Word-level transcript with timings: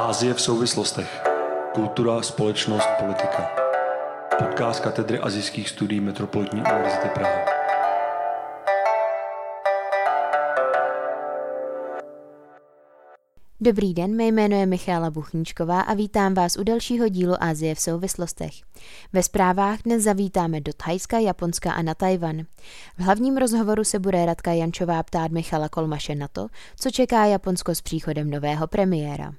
Ázie 0.00 0.34
v 0.34 0.40
souvislostech. 0.40 1.22
Kultura, 1.74 2.22
společnost, 2.22 2.88
politika. 3.00 3.50
Podcast 4.38 4.80
katedry 4.80 5.18
azijských 5.18 5.68
studií 5.68 6.00
Metropolitní 6.00 6.60
univerzity 6.60 7.08
Praha. 7.08 7.38
Dobrý 13.60 13.94
den, 13.94 14.16
mé 14.16 14.24
jméno 14.24 14.56
je 14.56 14.66
Michála 14.66 15.10
Buchníčková 15.10 15.80
a 15.80 15.94
vítám 15.94 16.34
vás 16.34 16.56
u 16.56 16.64
dalšího 16.64 17.08
dílu 17.08 17.34
Asie 17.40 17.74
v 17.74 17.80
souvislostech. 17.80 18.52
Ve 19.12 19.22
zprávách 19.22 19.78
dnes 19.84 20.02
zavítáme 20.02 20.60
do 20.60 20.72
Thajska, 20.72 21.18
Japonska 21.18 21.72
a 21.72 21.82
na 21.82 21.94
Tajvan. 21.94 22.42
V 22.98 23.02
hlavním 23.02 23.36
rozhovoru 23.36 23.84
se 23.84 23.98
bude 23.98 24.26
Radka 24.26 24.52
Jančová 24.52 25.02
ptát 25.02 25.30
Michala 25.30 25.68
Kolmaše 25.68 26.14
na 26.14 26.28
to, 26.28 26.46
co 26.76 26.90
čeká 26.90 27.24
Japonsko 27.24 27.74
s 27.74 27.80
příchodem 27.80 28.30
nového 28.30 28.66
premiéra. 28.66 29.32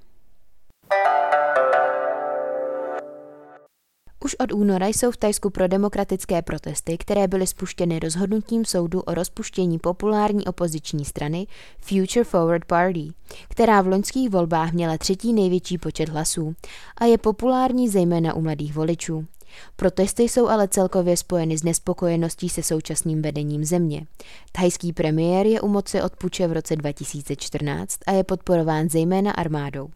Už 4.26 4.36
od 4.36 4.52
února 4.52 4.88
jsou 4.88 5.12
v 5.12 5.18
Tajsku 5.18 5.50
pro 5.50 5.68
demokratické 5.68 6.42
protesty, 6.42 6.98
které 6.98 7.28
byly 7.28 7.48
spuštěny 7.48 8.00
rozhodnutím 8.00 8.66
soudu 8.66 9.02
o 9.02 9.14
rozpuštění 9.14 9.80
populární 9.80 10.46
opoziční 10.46 11.06
strany 11.06 11.48
Future 11.80 12.24
Forward 12.24 12.66
Party, 12.66 13.08
která 13.50 13.82
v 13.82 13.88
loňských 13.88 14.30
volbách 14.30 14.72
měla 14.72 14.98
třetí 14.98 15.34
největší 15.34 15.78
počet 15.78 16.10
hlasů 16.10 16.56
a 16.98 17.06
je 17.06 17.18
populární 17.18 17.90
zejména 17.90 18.34
u 18.34 18.42
mladých 18.42 18.74
voličů. 18.74 19.26
Protesty 19.76 20.24
jsou 20.24 20.48
ale 20.48 20.68
celkově 20.68 21.18
spojeny 21.18 21.58
s 21.58 21.64
nespokojeností 21.64 22.50
se 22.50 22.64
současným 22.64 23.22
vedením 23.22 23.66
země. 23.66 24.08
Thajský 24.52 24.94
premiér 24.94 25.46
je 25.46 25.62
u 25.62 25.68
moci 25.68 26.02
od 26.02 26.16
puče 26.16 26.48
v 26.48 26.52
roce 26.52 26.76
2014 26.76 28.00
a 28.08 28.12
je 28.12 28.24
podporován 28.24 28.90
zejména 28.90 29.32
armádou. 29.32 29.90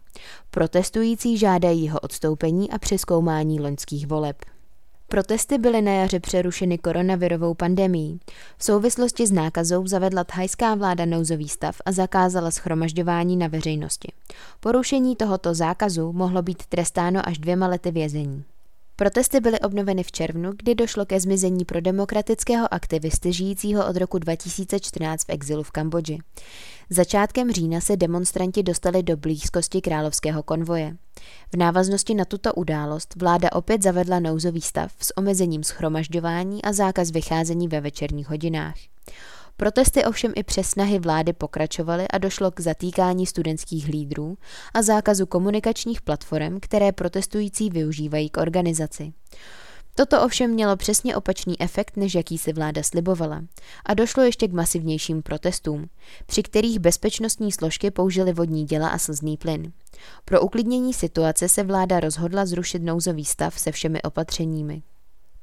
Protestující 0.50 1.38
žádají 1.38 1.84
jeho 1.84 2.00
odstoupení 2.00 2.70
a 2.70 2.78
přeskoumání 2.78 3.60
loňských 3.60 4.06
voleb. 4.06 4.36
Protesty 5.08 5.58
byly 5.58 5.82
na 5.82 5.92
jaře 5.92 6.20
přerušeny 6.20 6.78
koronavirovou 6.78 7.54
pandemí. 7.54 8.20
V 8.56 8.64
souvislosti 8.64 9.26
s 9.26 9.32
nákazou 9.32 9.86
zavedla 9.86 10.24
thajská 10.24 10.74
vláda 10.74 11.04
nouzový 11.04 11.48
stav 11.48 11.76
a 11.86 11.92
zakázala 11.92 12.50
schromažďování 12.50 13.36
na 13.36 13.46
veřejnosti. 13.46 14.12
Porušení 14.60 15.16
tohoto 15.16 15.54
zákazu 15.54 16.12
mohlo 16.12 16.42
být 16.42 16.66
trestáno 16.66 17.28
až 17.28 17.38
dvěma 17.38 17.66
lety 17.66 17.90
vězení. 17.90 18.44
Protesty 18.98 19.40
byly 19.40 19.60
obnoveny 19.60 20.02
v 20.02 20.12
červnu, 20.12 20.52
kdy 20.56 20.74
došlo 20.74 21.06
ke 21.06 21.20
zmizení 21.20 21.64
pro 21.64 21.80
demokratického 21.80 22.74
aktivisty 22.74 23.32
žijícího 23.32 23.86
od 23.88 23.96
roku 23.96 24.18
2014 24.18 25.24
v 25.24 25.30
exilu 25.30 25.62
v 25.62 25.70
Kambodži. 25.70 26.18
Začátkem 26.90 27.52
října 27.52 27.80
se 27.80 27.96
demonstranti 27.96 28.62
dostali 28.62 29.02
do 29.02 29.16
blízkosti 29.16 29.80
královského 29.80 30.42
konvoje. 30.42 30.96
V 31.52 31.56
návaznosti 31.56 32.14
na 32.14 32.24
tuto 32.24 32.54
událost 32.54 33.14
vláda 33.16 33.52
opět 33.52 33.82
zavedla 33.82 34.20
nouzový 34.20 34.60
stav 34.60 34.92
s 35.00 35.16
omezením 35.16 35.64
schromažďování 35.64 36.62
a 36.62 36.72
zákaz 36.72 37.10
vycházení 37.10 37.68
ve 37.68 37.80
večerních 37.80 38.28
hodinách. 38.28 38.76
Protesty 39.56 40.04
ovšem 40.04 40.32
i 40.36 40.42
přes 40.42 40.68
snahy 40.68 40.98
vlády 40.98 41.32
pokračovaly 41.32 42.08
a 42.08 42.18
došlo 42.18 42.50
k 42.50 42.60
zatýkání 42.60 43.26
studentských 43.26 43.88
lídrů 43.88 44.38
a 44.74 44.82
zákazu 44.82 45.26
komunikačních 45.26 46.02
platform, 46.02 46.58
které 46.60 46.92
protestující 46.92 47.70
využívají 47.70 48.30
k 48.30 48.36
organizaci. 48.36 49.12
Toto 49.94 50.22
ovšem 50.22 50.50
mělo 50.50 50.76
přesně 50.76 51.16
opačný 51.16 51.60
efekt, 51.60 51.96
než 51.96 52.14
jaký 52.14 52.38
si 52.38 52.52
vláda 52.52 52.82
slibovala. 52.82 53.42
A 53.84 53.94
došlo 53.94 54.22
ještě 54.22 54.48
k 54.48 54.52
masivnějším 54.52 55.22
protestům, 55.22 55.88
při 56.26 56.42
kterých 56.42 56.78
bezpečnostní 56.78 57.52
složky 57.52 57.90
použily 57.90 58.32
vodní 58.32 58.64
děla 58.64 58.88
a 58.88 58.98
slzný 58.98 59.36
plyn. 59.36 59.72
Pro 60.24 60.40
uklidnění 60.40 60.94
situace 60.94 61.48
se 61.48 61.62
vláda 61.62 62.00
rozhodla 62.00 62.46
zrušit 62.46 62.82
nouzový 62.82 63.24
stav 63.24 63.58
se 63.58 63.72
všemi 63.72 64.02
opatřeními. 64.02 64.82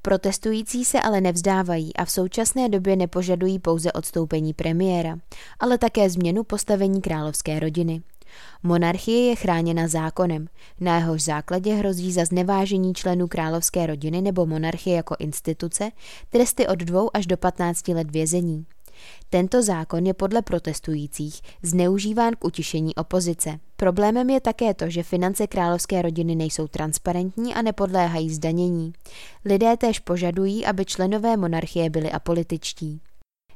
Protestující 0.06 0.86
se 0.86 1.02
ale 1.02 1.22
nevzdávají 1.22 1.96
a 1.96 2.06
v 2.06 2.12
současné 2.12 2.70
době 2.70 2.96
nepožadují 2.96 3.60
pouze 3.60 3.92
odstoupení 3.92 4.54
premiéra, 4.54 5.18
ale 5.60 5.78
také 5.78 6.10
změnu 6.10 6.44
postavení 6.44 7.02
královské 7.02 7.60
rodiny. 7.60 8.02
Monarchie 8.64 9.30
je 9.30 9.36
chráněna 9.36 9.88
zákonem, 9.88 10.48
na 10.80 10.96
jehož 10.96 11.24
základě 11.24 11.74
hrozí 11.74 12.12
za 12.12 12.26
znevážení 12.26 12.94
členů 12.94 13.28
královské 13.28 13.88
rodiny 13.88 14.22
nebo 14.22 14.46
monarchie 14.46 14.96
jako 14.96 15.16
instituce 15.20 15.92
tresty 16.30 16.68
od 16.68 16.80
2 16.80 17.02
až 17.14 17.26
do 17.26 17.38
15 17.38 17.88
let 17.88 18.12
vězení. 18.12 18.66
Tento 19.30 19.62
zákon 19.62 20.06
je 20.06 20.14
podle 20.14 20.42
protestujících 20.42 21.42
zneužíván 21.64 22.34
k 22.40 22.46
utišení 22.46 22.96
opozice. 22.96 23.60
Problémem 23.76 24.30
je 24.30 24.42
také 24.42 24.74
to, 24.74 24.90
že 24.90 25.04
finance 25.04 25.48
královské 25.48 26.02
rodiny 26.02 26.36
nejsou 26.36 26.68
transparentní 26.68 27.54
a 27.54 27.62
nepodléhají 27.62 28.34
zdanění. 28.34 28.94
Lidé 29.46 29.78
též 29.78 30.00
požadují, 30.00 30.66
aby 30.66 30.86
členové 30.86 31.38
monarchie 31.38 31.90
byli 31.90 32.12
apolitičtí. 32.12 33.02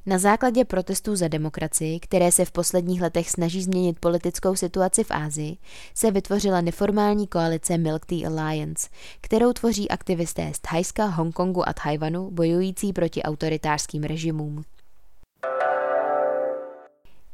Na 0.06 0.18
základě 0.18 0.66
protestů 0.66 1.16
za 1.16 1.28
demokracii, 1.28 2.00
které 2.00 2.32
se 2.32 2.46
v 2.46 2.52
posledních 2.52 3.02
letech 3.02 3.30
snaží 3.30 3.64
změnit 3.64 4.00
politickou 4.00 4.56
situaci 4.56 5.04
v 5.04 5.12
Ázii, 5.12 5.58
se 5.94 6.12
vytvořila 6.12 6.62
neformální 6.62 7.28
koalice 7.28 7.78
Milk 7.78 8.06
Tea 8.06 8.30
Alliance, 8.30 8.90
kterou 9.22 9.54
tvoří 9.54 9.90
aktivisté 9.90 10.52
z 10.54 10.60
Thajska, 10.60 11.06
Hongkongu 11.06 11.70
a 11.70 11.74
Tajvanu 11.74 12.32
bojující 12.32 12.94
proti 12.94 13.24
autoritářským 13.24 14.04
režimům. 14.04 14.64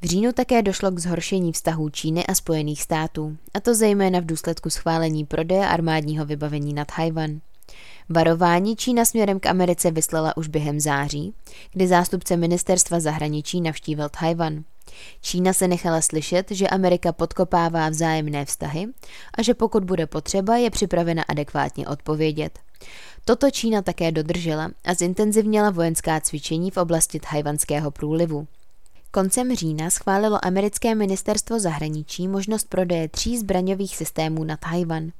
V 0.03 0.05
říjnu 0.05 0.33
také 0.33 0.61
došlo 0.61 0.91
k 0.91 0.99
zhoršení 0.99 1.51
vztahů 1.51 1.89
Číny 1.89 2.25
a 2.25 2.35
Spojených 2.35 2.83
států, 2.83 3.37
a 3.53 3.59
to 3.59 3.75
zejména 3.75 4.19
v 4.19 4.25
důsledku 4.25 4.69
schválení 4.69 5.25
prodeje 5.25 5.67
armádního 5.67 6.25
vybavení 6.25 6.73
na 6.73 6.85
Tajvan. 6.85 7.39
Varování 8.09 8.75
Čína 8.75 9.05
směrem 9.05 9.39
k 9.39 9.45
Americe 9.45 9.91
vyslala 9.91 10.37
už 10.37 10.47
během 10.47 10.79
září, 10.79 11.33
kdy 11.73 11.87
zástupce 11.87 12.37
ministerstva 12.37 12.99
zahraničí 12.99 13.61
navštívil 13.61 14.09
Tajvan. 14.19 14.63
Čína 15.21 15.53
se 15.53 15.67
nechala 15.67 16.01
slyšet, 16.01 16.51
že 16.51 16.67
Amerika 16.67 17.11
podkopává 17.11 17.89
vzájemné 17.89 18.45
vztahy 18.45 18.87
a 19.37 19.41
že 19.41 19.53
pokud 19.53 19.83
bude 19.83 20.07
potřeba, 20.07 20.57
je 20.57 20.69
připravena 20.69 21.23
adekvátně 21.27 21.87
odpovědět. 21.87 22.59
Toto 23.25 23.51
Čína 23.51 23.81
také 23.81 24.11
dodržela 24.11 24.71
a 24.83 24.93
zintenzivněla 24.93 25.69
vojenská 25.69 26.19
cvičení 26.19 26.71
v 26.71 26.77
oblasti 26.77 27.19
Tajvanského 27.19 27.91
průlivu. 27.91 28.47
Koncem 29.15 29.55
října 29.55 29.89
schválilo 29.89 30.45
americké 30.45 30.95
ministerstvo 30.95 31.59
zahraničí 31.59 32.27
možnost 32.27 32.69
prodeje 32.69 33.09
tří 33.09 33.37
zbraňových 33.37 33.95
systémů 33.95 34.43
na 34.43 34.57
Tajvan, 34.57 35.11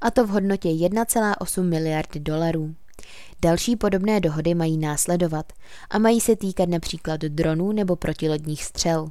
a 0.00 0.10
to 0.10 0.26
v 0.26 0.30
hodnotě 0.30 0.68
1,8 0.68 1.62
miliardy 1.62 2.20
dolarů. 2.20 2.74
Další 3.42 3.76
podobné 3.76 4.20
dohody 4.20 4.54
mají 4.54 4.78
následovat 4.78 5.52
a 5.90 5.98
mají 5.98 6.20
se 6.20 6.36
týkat 6.36 6.68
například 6.68 7.20
dronů 7.20 7.72
nebo 7.72 7.96
protilodních 7.96 8.64
střel. 8.64 9.08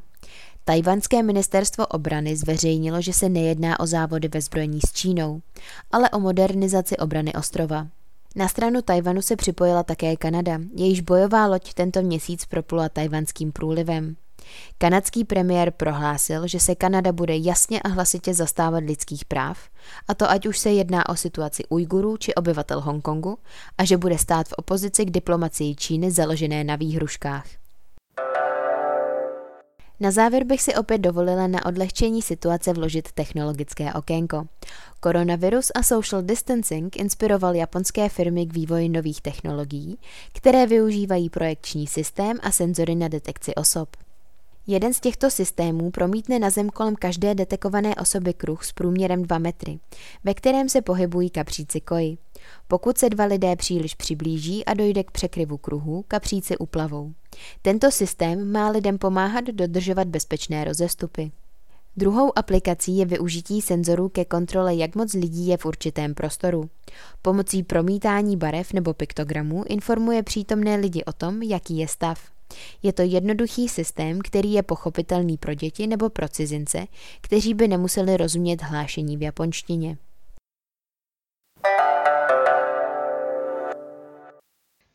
Tajvanské 0.66 1.24
ministerstvo 1.24 1.88
obrany 1.88 2.36
zveřejnilo, 2.36 3.02
že 3.02 3.14
se 3.14 3.30
nejedná 3.30 3.80
o 3.80 3.86
závody 3.86 4.28
ve 4.28 4.42
zbrojení 4.42 4.80
s 4.88 4.92
Čínou, 4.92 5.42
ale 5.92 6.10
o 6.10 6.20
modernizaci 6.20 6.98
obrany 6.98 7.34
ostrova. 7.34 7.88
Na 8.36 8.48
stranu 8.48 8.82
Tajvanu 8.82 9.22
se 9.22 9.36
připojila 9.36 9.84
také 9.84 10.16
Kanada, 10.16 10.60
jejíž 10.76 11.02
bojová 11.02 11.46
loď 11.46 11.74
tento 11.74 12.02
měsíc 12.02 12.46
proplula 12.46 12.90
tajvanským 12.90 13.52
průlivem. 13.52 14.16
Kanadský 14.78 15.24
premiér 15.24 15.72
prohlásil, 15.72 16.48
že 16.48 16.60
se 16.60 16.76
Kanada 16.76 17.12
bude 17.12 17.38
jasně 17.38 17.82
a 17.82 17.88
hlasitě 17.88 18.34
zastávat 18.34 18.84
lidských 18.84 19.26
práv, 19.26 19.58
a 20.08 20.14
to 20.14 20.30
ať 20.30 20.46
už 20.46 20.58
se 20.60 20.72
jedná 20.72 21.10
o 21.10 21.16
situaci 21.16 21.64
Ujgurů 21.70 22.18
či 22.18 22.36
obyvatel 22.36 22.82
Hongkongu, 22.82 23.38
a 23.78 23.86
že 23.86 23.98
bude 23.98 24.18
stát 24.18 24.48
v 24.48 24.54
opozici 24.58 25.06
k 25.06 25.12
diplomacii 25.12 25.76
Číny 25.76 26.12
založené 26.12 26.64
na 26.64 26.76
výhruškách. 26.76 27.46
Na 30.02 30.12
závěr 30.12 30.44
bych 30.44 30.62
si 30.62 30.76
opět 30.76 30.98
dovolila 30.98 31.48
na 31.48 31.66
odlehčení 31.66 32.22
situace 32.22 32.74
vložit 32.74 33.12
technologické 33.12 33.94
okénko. 33.94 34.46
Koronavirus 35.00 35.72
a 35.76 35.84
social 35.84 36.22
distancing 36.22 36.98
inspiroval 36.98 37.56
japonské 37.56 38.10
firmy 38.10 38.46
k 38.46 38.54
vývoji 38.54 38.90
nových 38.90 39.22
technologií, 39.22 40.00
které 40.34 40.68
využívají 40.68 41.30
projekční 41.30 41.88
systém 41.88 42.38
a 42.42 42.52
senzory 42.52 42.96
na 42.96 43.08
detekci 43.08 43.56
osob. 43.56 43.90
Jeden 44.72 44.94
z 44.94 45.00
těchto 45.00 45.30
systémů 45.30 45.92
promítne 45.92 46.40
na 46.40 46.50
zem 46.50 46.70
kolem 46.70 46.96
každé 46.96 47.36
detekované 47.36 47.96
osoby 47.96 48.34
kruh 48.34 48.64
s 48.66 48.72
průměrem 48.72 49.24
2 49.24 49.38
metry, 49.38 49.80
ve 50.24 50.34
kterém 50.34 50.70
se 50.70 50.82
pohybují 50.82 51.30
kapříci 51.30 51.82
koji. 51.82 52.18
Pokud 52.68 52.98
se 52.98 53.10
dva 53.10 53.26
lidé 53.26 53.56
příliš 53.56 53.96
přiblíží 53.96 54.66
a 54.66 54.74
dojde 54.74 55.04
k 55.04 55.12
překryvu 55.12 55.58
kruhu, 55.58 56.06
kapříci 56.08 56.58
uplavou. 56.58 57.14
Tento 57.62 57.92
systém 57.92 58.52
má 58.52 58.70
lidem 58.70 58.98
pomáhat 58.98 59.44
dodržovat 59.46 60.08
bezpečné 60.08 60.64
rozestupy. 60.64 61.32
Druhou 61.98 62.38
aplikací 62.38 62.98
je 62.98 63.06
využití 63.06 63.62
senzorů 63.62 64.10
ke 64.10 64.26
kontrole, 64.26 64.76
jak 64.76 64.96
moc 64.96 65.14
lidí 65.14 65.48
je 65.48 65.58
v 65.58 65.66
určitém 65.66 66.14
prostoru. 66.14 66.70
Pomocí 67.22 67.64
promítání 67.64 68.38
barev 68.38 68.74
nebo 68.74 68.94
piktogramů 68.94 69.64
informuje 69.68 70.24
přítomné 70.24 70.76
lidi 70.76 71.04
o 71.04 71.14
tom, 71.14 71.42
jaký 71.42 71.78
je 71.78 71.88
stav. 71.88 72.20
Je 72.84 72.94
to 72.94 73.02
jednoduchý 73.02 73.70
systém, 73.70 74.20
který 74.20 74.54
je 74.54 74.64
pochopitelný 74.64 75.38
pro 75.38 75.54
děti 75.54 75.88
nebo 75.88 76.10
pro 76.10 76.30
cizince, 76.30 76.88
kteří 77.22 77.54
by 77.54 77.68
nemuseli 77.68 78.18
rozumět 78.18 78.62
hlášení 78.62 79.18
v 79.18 79.22
japonštině. 79.22 79.98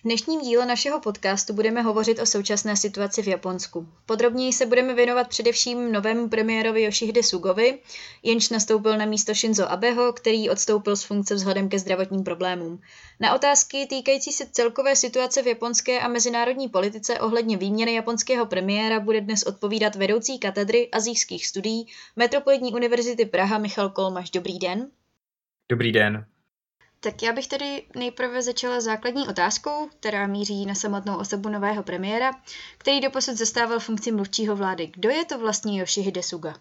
Dnešním 0.07 0.41
díle 0.41 0.67
našeho 0.67 1.01
podcastu 1.01 1.53
budeme 1.53 1.83
hovořit 1.83 2.19
o 2.19 2.27
současné 2.27 2.77
situaci 2.77 3.23
v 3.23 3.29
Japonsku. 3.29 3.89
Podrobněji 4.07 4.53
se 4.53 4.67
budeme 4.67 4.95
věnovat 4.95 5.29
především 5.29 5.93
novému 5.93 6.29
premiérovi 6.29 6.83
Yoshihide 6.83 7.23
Sugovi, 7.23 7.79
jenž 8.23 8.49
nastoupil 8.49 8.99
na 8.99 9.05
místo 9.05 9.35
Shinzo 9.35 9.71
Abeho, 9.71 10.13
který 10.13 10.51
odstoupil 10.51 10.97
z 10.97 11.03
funkce 11.03 11.35
vzhledem 11.35 11.69
ke 11.69 11.79
zdravotním 11.79 12.25
problémům. 12.25 12.81
Na 13.21 13.35
otázky 13.35 13.87
týkající 13.87 14.33
se 14.33 14.47
celkové 14.53 14.97
situace 14.97 15.43
v 15.43 15.47
japonské 15.47 16.01
a 16.01 16.09
mezinárodní 16.09 16.69
politice 16.69 17.21
ohledně 17.21 17.57
výměny 17.57 17.95
japonského 17.95 18.47
premiéra 18.47 19.01
bude 19.01 19.21
dnes 19.21 19.43
odpovídat 19.43 19.95
vedoucí 19.95 20.39
katedry 20.39 20.89
azijských 20.91 21.47
studií 21.47 21.87
Metropolitní 22.17 22.75
univerzity 22.75 23.25
Praha 23.25 23.59
Michal 23.59 23.91
Kolmaš. 23.91 24.31
Dobrý 24.31 24.59
den. 24.59 24.91
Dobrý 25.69 25.93
den. 25.93 26.27
Tak 27.01 27.23
já 27.23 27.33
bych 27.33 27.47
tedy 27.47 27.83
nejprve 27.97 28.43
začala 28.43 28.81
základní 28.81 29.29
otázkou, 29.29 29.89
která 30.01 30.27
míří 30.27 30.67
na 30.67 30.75
samotnou 30.75 31.17
osobu 31.17 31.49
nového 31.49 31.83
premiéra, 31.83 32.31
který 32.79 33.01
doposud 33.01 33.37
zastával 33.37 33.81
funkci 33.81 34.13
mluvčího 34.13 34.57
vlády. 34.57 34.87
Kdo 34.87 35.11
je 35.11 35.25
to 35.25 35.39
vlastně 35.39 35.81
Yoshihide 35.81 36.23
Suga? 36.23 36.55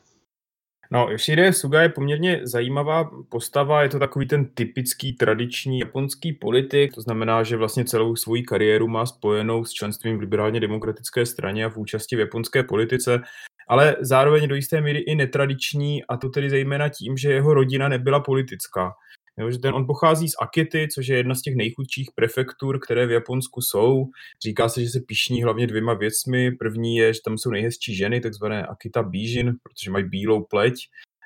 No, 0.92 1.08
Yoshihide 1.10 1.54
Suga 1.54 1.82
je 1.82 1.90
poměrně 1.90 2.42
zajímavá 2.44 3.10
postava, 3.30 3.84
je 3.84 3.90
to 3.90 4.00
takový 4.00 4.28
ten 4.28 4.46
typický 4.46 5.14
tradiční 5.14 5.80
japonský 5.80 6.34
politik, 6.34 6.94
to 6.94 7.02
znamená, 7.02 7.44
že 7.44 7.58
vlastně 7.58 7.86
celou 7.86 8.16
svoji 8.16 8.44
kariéru 8.44 8.88
má 8.88 9.06
spojenou 9.06 9.66
s 9.66 9.72
členstvím 9.72 10.18
v 10.18 10.22
liberálně 10.22 10.60
demokratické 10.60 11.26
straně 11.26 11.66
a 11.66 11.70
v 11.70 11.78
účasti 11.78 12.16
v 12.16 12.20
japonské 12.20 12.64
politice, 12.64 13.22
ale 13.68 13.96
zároveň 14.02 14.48
do 14.48 14.56
jisté 14.56 14.82
míry 14.82 15.00
i 15.00 15.16
netradiční 15.16 16.06
a 16.06 16.18
to 16.18 16.30
tedy 16.30 16.50
zejména 16.50 16.90
tím, 16.90 17.18
že 17.18 17.32
jeho 17.32 17.54
rodina 17.54 17.90
nebyla 17.90 18.20
politická. 18.20 18.92
Jo, 19.40 19.52
že 19.52 19.60
ten, 19.60 19.76
on 19.76 19.86
pochází 19.86 20.28
z 20.30 20.36
Akity, 20.42 20.88
což 20.94 21.08
je 21.08 21.18
jedna 21.18 21.36
z 21.36 21.42
těch 21.42 21.56
nejchudších 21.56 22.10
prefektur, 22.16 22.80
které 22.80 23.08
v 23.08 23.12
Japonsku 23.12 23.62
jsou. 23.62 24.06
Říká 24.44 24.70
se, 24.70 24.84
že 24.84 24.90
se 24.90 25.00
pišní 25.08 25.44
hlavně 25.44 25.68
dvěma 25.68 25.94
věcmi. 25.94 26.52
První 26.52 26.98
je, 26.98 27.14
že 27.14 27.20
tam 27.26 27.38
jsou 27.38 27.50
nejhezčí 27.50 27.96
ženy, 27.96 28.22
takzvané 28.22 28.66
Akita 28.66 29.04
Bížin, 29.04 29.54
protože 29.64 29.92
mají 29.92 30.10
bílou 30.10 30.44
pleť. 30.44 30.74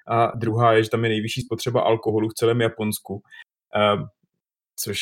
A 0.07 0.37
druhá 0.37 0.73
je, 0.73 0.83
že 0.83 0.89
tam 0.89 1.03
je 1.03 1.09
nejvyšší 1.09 1.41
spotřeba 1.41 1.81
alkoholu 1.81 2.29
v 2.29 2.33
celém 2.33 2.61
Japonsku. 2.61 3.13
Uh, 3.13 4.07
což 4.79 4.99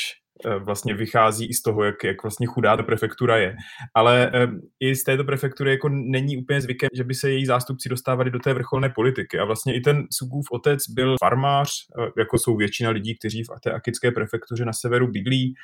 vlastně 0.60 0.94
vychází 0.94 1.45
i 1.45 1.54
z 1.54 1.62
toho, 1.62 1.84
jak, 1.84 2.04
jak 2.04 2.24
vlastně 2.24 2.48
chudá 2.48 2.78
ta 2.78 2.84
prefektura 2.84 3.38
je. 3.38 3.56
Ale 3.94 4.31
um, 4.48 4.62
i 4.80 4.95
z 4.95 5.04
této 5.04 5.24
prefektury 5.24 5.72
jako 5.72 5.89
není 5.89 6.38
úplně 6.38 6.62
zvykem, 6.62 6.89
že 6.94 7.04
by 7.04 7.13
se 7.13 7.30
její 7.30 7.45
zástupci 7.45 7.89
dostávali 7.89 8.31
do 8.31 8.39
té 8.39 8.54
vrcholné 8.54 8.89
politiky. 8.89 9.39
A 9.39 9.45
vlastně 9.45 9.75
i 9.75 9.81
ten 9.81 10.07
Sugův 10.12 10.45
otec 10.51 10.89
byl 10.89 11.16
farmář, 11.24 11.69
eh, 12.00 12.12
jako 12.18 12.38
jsou 12.39 12.57
většina 12.57 12.89
lidí, 12.89 13.18
kteří 13.18 13.44
v 13.44 13.48
té 13.63 13.72
akické 13.72 14.12
prefektuře 14.12 14.66
na 14.66 14.74
severu 14.74 15.07
bydlí, 15.07 15.56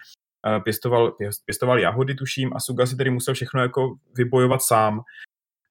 pěstoval, 0.63 1.15
pěstoval 1.45 1.79
jahody, 1.79 2.15
tuším, 2.15 2.53
a 2.53 2.59
Suga 2.59 2.85
si 2.85 2.95
tedy 2.95 3.09
musel 3.09 3.33
všechno 3.33 3.61
jako 3.61 3.95
vybojovat 4.17 4.61
sám. 4.61 5.01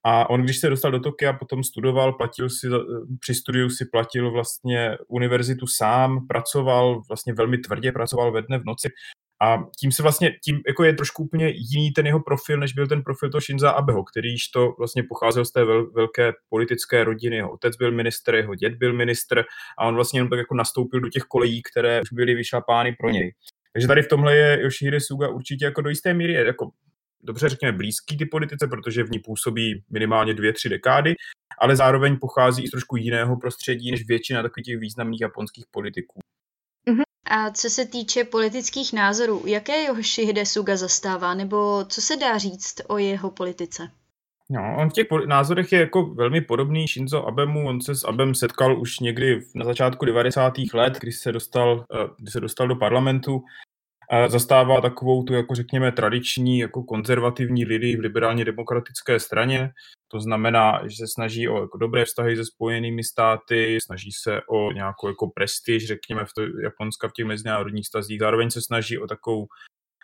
A 0.05 0.31
on, 0.31 0.43
když 0.43 0.59
se 0.59 0.71
dostal 0.71 0.91
do 0.91 1.01
Tokia, 1.01 1.33
potom 1.33 1.65
studoval, 1.65 2.13
platil 2.13 2.51
si, 2.51 2.69
při 3.21 3.35
studiu 3.35 3.71
si 3.71 3.85
platil 3.93 4.31
vlastně 4.31 4.99
univerzitu 5.09 5.67
sám, 5.67 6.27
pracoval 6.27 7.03
vlastně 7.09 7.33
velmi 7.35 7.59
tvrdě, 7.59 7.93
pracoval 7.93 8.33
ve 8.33 8.43
dne 8.43 8.59
v 8.59 8.65
noci 8.65 8.89
a 9.43 9.59
tím 9.81 9.93
se 9.93 10.03
vlastně, 10.03 10.31
tím 10.45 10.61
jako 10.67 10.85
je 10.85 10.93
trošku 10.95 11.25
úplně 11.25 11.53
jiný 11.55 11.91
ten 11.91 12.07
jeho 12.07 12.21
profil, 12.21 12.59
než 12.59 12.73
byl 12.73 12.87
ten 12.87 13.03
profil 13.03 13.31
toho 13.31 13.41
Shinza 13.41 13.71
Abeho, 13.71 14.05
kterýž 14.05 14.49
to 14.49 14.75
vlastně 14.79 15.03
pocházel 15.09 15.45
z 15.45 15.53
té 15.53 15.65
vel, 15.65 15.91
velké 15.91 16.33
politické 16.49 17.05
rodiny. 17.05 17.37
Jeho 17.37 17.53
otec 17.53 17.77
byl 17.77 17.93
minister, 17.93 18.35
jeho 18.35 18.55
děd 18.55 18.75
byl 18.75 18.93
ministr 18.93 19.45
a 19.79 19.87
on 19.87 19.95
vlastně 19.95 20.19
jenom 20.19 20.31
tak 20.31 20.39
jako 20.39 20.55
nastoupil 20.55 21.01
do 21.01 21.09
těch 21.09 21.23
kolejí, 21.23 21.63
které 21.63 22.01
už 22.01 22.13
byly 22.13 22.35
vyšlapány 22.35 22.97
pro 23.01 23.11
něj. 23.11 23.33
Takže 23.73 23.89
tady 23.89 24.03
v 24.03 24.09
tomhle 24.09 24.37
je 24.37 24.63
Yoshihide 24.63 25.01
Suga 25.01 25.29
určitě 25.29 25.65
jako 25.65 25.81
do 25.81 25.91
jisté 25.91 26.15
míry 26.15 26.33
jako 26.33 26.71
dobře 27.23 27.49
řekněme, 27.49 27.77
blízký 27.77 28.17
ty 28.17 28.27
politice, 28.27 28.67
protože 28.67 29.05
v 29.05 29.11
ní 29.11 29.19
působí 29.19 29.85
minimálně 29.91 30.35
dvě, 30.35 30.53
tři 30.53 30.69
dekády, 30.69 31.15
ale 31.59 31.77
zároveň 31.77 32.19
pochází 32.21 32.65
i 32.65 32.69
z 32.69 32.71
trošku 32.71 32.97
jiného 32.97 33.37
prostředí 33.37 33.91
než 33.91 34.07
většina 34.07 34.43
takových 34.43 34.67
těch 34.67 34.79
významných 34.79 35.21
japonských 35.21 35.65
politiků. 35.71 36.21
Uh-huh. 36.89 37.03
A 37.31 37.51
co 37.51 37.71
se 37.71 37.87
týče 37.87 38.25
politických 38.25 38.93
názorů, 38.93 39.43
jaké 39.47 39.85
Yoshihide 39.85 40.47
Suga 40.47 40.77
zastává, 40.77 41.35
nebo 41.35 41.85
co 41.85 42.01
se 42.01 42.17
dá 42.17 42.39
říct 42.39 42.81
o 42.89 42.99
jeho 42.99 43.31
politice? 43.31 43.89
No, 44.51 44.77
on 44.79 44.91
v 44.91 44.93
těch 44.93 45.07
názorech 45.27 45.73
je 45.73 45.81
jako 45.81 46.05
velmi 46.05 46.41
podobný 46.41 46.87
Shinzo 46.89 47.27
Abemu. 47.27 47.69
On 47.69 47.81
se 47.81 47.95
s 47.95 48.05
Abem 48.05 48.35
setkal 48.35 48.81
už 48.81 48.99
někdy 48.99 49.43
na 49.55 49.65
začátku 49.65 50.05
90. 50.05 50.53
let, 50.75 50.99
kdy 51.01 51.13
se 51.13 51.33
dostal, 51.33 51.85
eh, 51.95 52.09
kdy 52.19 52.31
se 52.31 52.41
dostal 52.41 52.69
do 52.69 52.77
parlamentu 52.77 53.43
zastává 54.29 54.81
takovou 54.81 55.23
tu, 55.23 55.35
jako 55.35 55.55
řekněme, 55.55 55.93
tradiční, 55.93 56.59
jako 56.59 56.83
konzervativní 56.83 57.65
lidi 57.65 57.97
v 57.97 58.01
liberálně 58.01 58.45
demokratické 58.45 59.21
straně. 59.21 59.71
To 60.09 60.21
znamená, 60.21 60.81
že 60.85 60.97
se 60.97 61.05
snaží 61.15 61.49
o 61.49 61.61
jako 61.61 61.79
dobré 61.79 62.05
vztahy 62.05 62.37
se 62.37 62.45
spojenými 62.45 63.05
státy, 63.05 63.79
snaží 63.83 64.11
se 64.13 64.41
o 64.49 64.73
nějakou 64.73 65.09
jako 65.09 65.31
prestiž, 65.35 65.87
řekněme, 65.87 66.25
v 66.25 66.33
to, 66.37 66.43
Japonska 66.63 67.09
v 67.09 67.13
těch 67.13 67.27
mezinárodních 67.27 67.87
stazích. 67.87 68.21
Zároveň 68.21 68.51
se 68.51 68.63
snaží 68.63 68.99
o 68.99 69.07
takovou, 69.07 69.47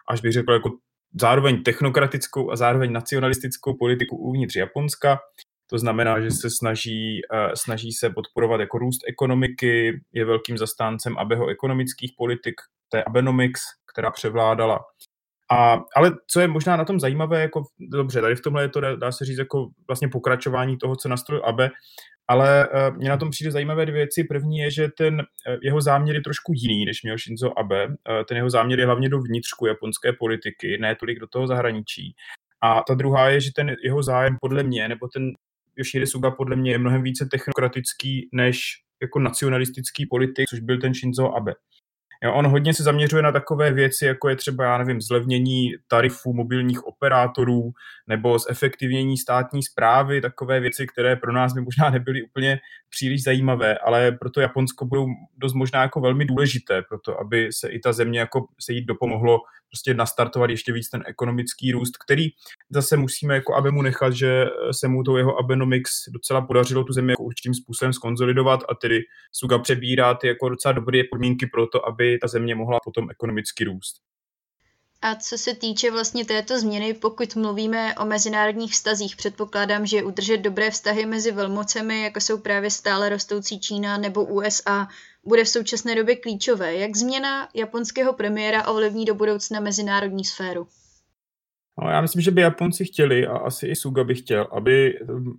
až 0.08 0.20
bych 0.20 0.32
řekl, 0.32 0.52
jako 0.52 0.70
zároveň 1.20 1.62
technokratickou 1.62 2.50
a 2.50 2.56
zároveň 2.56 2.92
nacionalistickou 2.92 3.76
politiku 3.76 4.16
uvnitř 4.16 4.56
Japonska. 4.56 5.18
To 5.70 5.78
znamená, 5.78 6.20
že 6.20 6.30
se 6.30 6.48
snaží, 6.50 7.20
uh, 7.32 7.52
snaží 7.54 7.92
se 7.92 8.10
podporovat 8.10 8.60
jako 8.60 8.78
růst 8.78 9.00
ekonomiky, 9.08 10.00
je 10.12 10.24
velkým 10.24 10.58
zastáncem 10.58 11.18
Abeho 11.18 11.48
ekonomických 11.48 12.12
politik, 12.18 12.54
té 12.88 13.04
Abenomics, 13.04 13.60
která 13.92 14.10
převládala. 14.10 14.80
A, 15.50 15.80
ale 15.96 16.12
co 16.30 16.40
je 16.40 16.48
možná 16.48 16.76
na 16.76 16.84
tom 16.84 17.00
zajímavé, 17.00 17.40
jako 17.40 17.62
dobře, 17.80 18.20
tady 18.20 18.36
v 18.36 18.40
tomhle 18.40 18.62
je 18.62 18.68
to, 18.68 18.80
dá, 18.80 19.12
se 19.12 19.24
říct, 19.24 19.38
jako 19.38 19.68
vlastně 19.86 20.08
pokračování 20.08 20.78
toho, 20.78 20.96
co 20.96 21.08
nastrojil 21.08 21.44
Abe, 21.46 21.70
ale 22.28 22.68
uh, 22.68 22.96
mně 22.96 23.08
na 23.08 23.16
tom 23.16 23.30
přijde 23.30 23.50
zajímavé 23.50 23.86
dvě 23.86 23.94
věci. 23.94 24.24
První 24.24 24.58
je, 24.58 24.70
že 24.70 24.88
ten 24.98 25.14
uh, 25.14 25.56
jeho 25.62 25.80
záměr 25.80 26.16
je 26.16 26.22
trošku 26.22 26.52
jiný, 26.56 26.84
než 26.84 27.02
měl 27.02 27.18
Shinzo 27.18 27.58
Abe. 27.58 27.86
Uh, 27.86 27.94
ten 28.28 28.36
jeho 28.36 28.50
záměr 28.50 28.78
je 28.80 28.86
hlavně 28.86 29.08
do 29.08 29.18
vnitřku 29.18 29.66
japonské 29.66 30.12
politiky, 30.12 30.78
ne 30.80 30.94
tolik 30.94 31.18
do 31.18 31.26
toho 31.26 31.46
zahraničí. 31.46 32.14
A 32.62 32.82
ta 32.82 32.94
druhá 32.94 33.28
je, 33.28 33.40
že 33.40 33.50
ten 33.56 33.76
jeho 33.84 34.02
zájem 34.02 34.36
podle 34.40 34.62
mě, 34.62 34.88
nebo 34.88 35.08
ten 35.08 35.32
Yoshihide 35.76 36.06
Suga 36.06 36.30
podle 36.30 36.56
mě 36.56 36.70
je 36.70 36.78
mnohem 36.78 37.02
více 37.02 37.28
technokratický 37.30 38.28
než 38.32 38.60
jako 39.02 39.18
nacionalistický 39.18 40.06
politik, 40.06 40.48
což 40.48 40.60
byl 40.60 40.80
ten 40.80 40.94
Shinzo 40.94 41.34
Abe. 41.34 41.54
Jo, 42.24 42.34
on 42.34 42.46
hodně 42.46 42.74
se 42.74 42.82
zaměřuje 42.82 43.22
na 43.22 43.32
takové 43.32 43.72
věci, 43.72 44.06
jako 44.06 44.28
je 44.28 44.36
třeba, 44.36 44.64
já 44.64 44.78
nevím, 44.78 45.00
zlevnění 45.00 45.70
tarifů 45.88 46.32
mobilních 46.32 46.86
operátorů 46.86 47.72
nebo 48.06 48.38
zefektivnění 48.38 49.16
státní 49.16 49.62
zprávy, 49.62 50.20
takové 50.20 50.60
věci, 50.60 50.86
které 50.86 51.16
pro 51.16 51.32
nás 51.32 51.52
by 51.52 51.60
možná 51.60 51.90
nebyly 51.90 52.22
úplně 52.22 52.58
příliš 52.90 53.22
zajímavé, 53.22 53.78
ale 53.78 54.12
pro 54.12 54.30
to 54.30 54.40
Japonsko 54.40 54.84
budou 54.84 55.06
dost 55.36 55.54
možná 55.54 55.82
jako 55.82 56.00
velmi 56.00 56.24
důležité, 56.24 56.82
proto 56.82 57.20
aby 57.20 57.48
se 57.52 57.68
i 57.68 57.78
ta 57.78 57.92
země 57.92 58.20
jako 58.20 58.46
se 58.60 58.72
jí 58.72 58.84
dopomohlo 58.84 59.38
prostě 59.70 59.94
nastartovat 59.94 60.50
ještě 60.50 60.72
víc 60.72 60.90
ten 60.90 61.02
ekonomický 61.06 61.72
růst, 61.72 61.96
který 61.96 62.28
zase 62.70 62.96
musíme 62.96 63.34
jako 63.34 63.54
aby 63.54 63.70
mu 63.70 63.82
nechat, 63.82 64.12
že 64.12 64.44
se 64.72 64.88
mu 64.88 65.02
to 65.02 65.16
jeho 65.16 65.38
Abenomics 65.38 65.92
docela 66.08 66.40
podařilo 66.40 66.84
tu 66.84 66.92
zemi 66.92 67.12
jako 67.12 67.22
určitým 67.22 67.54
způsobem 67.54 67.92
skonzolidovat 67.92 68.60
a 68.68 68.74
tedy 68.74 69.00
Suga 69.32 69.58
přebírá 69.58 70.14
ty 70.14 70.26
jako 70.26 70.48
docela 70.48 70.72
dobré 70.72 71.02
podmínky 71.10 71.46
pro 71.46 71.66
to, 71.66 71.88
aby 71.88 72.18
ta 72.18 72.28
země 72.28 72.54
mohla 72.54 72.80
potom 72.84 73.10
ekonomicky 73.10 73.64
růst. 73.64 73.96
A 75.02 75.14
co 75.14 75.38
se 75.38 75.54
týče 75.54 75.90
vlastně 75.90 76.24
této 76.24 76.60
změny, 76.60 76.94
pokud 76.94 77.36
mluvíme 77.36 77.94
o 77.94 78.04
mezinárodních 78.04 78.72
vztazích, 78.72 79.16
předpokládám, 79.16 79.86
že 79.86 80.02
udržet 80.02 80.38
dobré 80.38 80.70
vztahy 80.70 81.06
mezi 81.06 81.32
velmocemi, 81.32 82.02
jako 82.02 82.20
jsou 82.20 82.38
právě 82.38 82.70
stále 82.70 83.08
rostoucí 83.08 83.60
Čína 83.60 83.98
nebo 83.98 84.24
USA, 84.24 84.88
bude 85.26 85.44
v 85.44 85.48
současné 85.48 85.94
době 85.94 86.16
klíčové. 86.16 86.74
Jak 86.74 86.96
změna 86.96 87.48
japonského 87.54 88.12
premiéra 88.12 88.66
ovlivní 88.66 89.04
do 89.04 89.14
budoucna 89.14 89.60
mezinárodní 89.60 90.24
sféru? 90.24 90.66
No, 91.82 91.90
já 91.90 92.00
myslím, 92.00 92.22
že 92.22 92.30
by 92.30 92.40
Japonci 92.40 92.84
chtěli, 92.84 93.26
a 93.26 93.36
asi 93.36 93.66
i 93.66 93.76
Suga 93.76 94.04
by 94.04 94.14
chtěl, 94.14 94.48
aby 94.52 94.98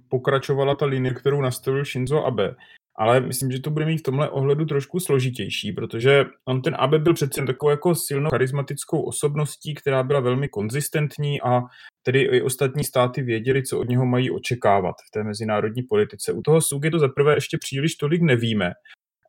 pokračovala 0.09 0.75
ta 0.75 0.85
linie, 0.85 1.13
kterou 1.13 1.41
nastavil 1.41 1.85
Shinzo 1.85 2.25
Abe 2.25 2.55
ale 2.99 3.19
myslím, 3.19 3.51
že 3.51 3.59
to 3.59 3.69
bude 3.69 3.85
mít 3.85 3.97
v 3.97 4.03
tomhle 4.03 4.29
ohledu 4.29 4.65
trošku 4.65 4.99
složitější, 4.99 5.71
protože 5.71 6.25
on 6.45 6.61
ten 6.61 6.75
Abe 6.79 6.99
byl 6.99 7.13
přece 7.13 7.45
takovou 7.45 7.69
jako 7.69 7.95
silnou 7.95 8.29
charismatickou 8.29 9.01
osobností, 9.01 9.73
která 9.73 10.03
byla 10.03 10.19
velmi 10.19 10.49
konzistentní 10.49 11.41
a 11.41 11.61
tedy 12.03 12.21
i 12.21 12.41
ostatní 12.41 12.83
státy 12.83 13.21
věděli, 13.21 13.63
co 13.63 13.79
od 13.79 13.89
něho 13.89 14.05
mají 14.05 14.31
očekávat 14.31 14.95
v 15.07 15.11
té 15.11 15.23
mezinárodní 15.23 15.83
politice. 15.83 16.33
U 16.33 16.41
toho 16.41 16.61
Sugy 16.61 16.89
to 16.89 16.99
zaprvé 16.99 17.35
ještě 17.35 17.57
příliš 17.57 17.95
tolik 17.95 18.21
nevíme. 18.21 18.71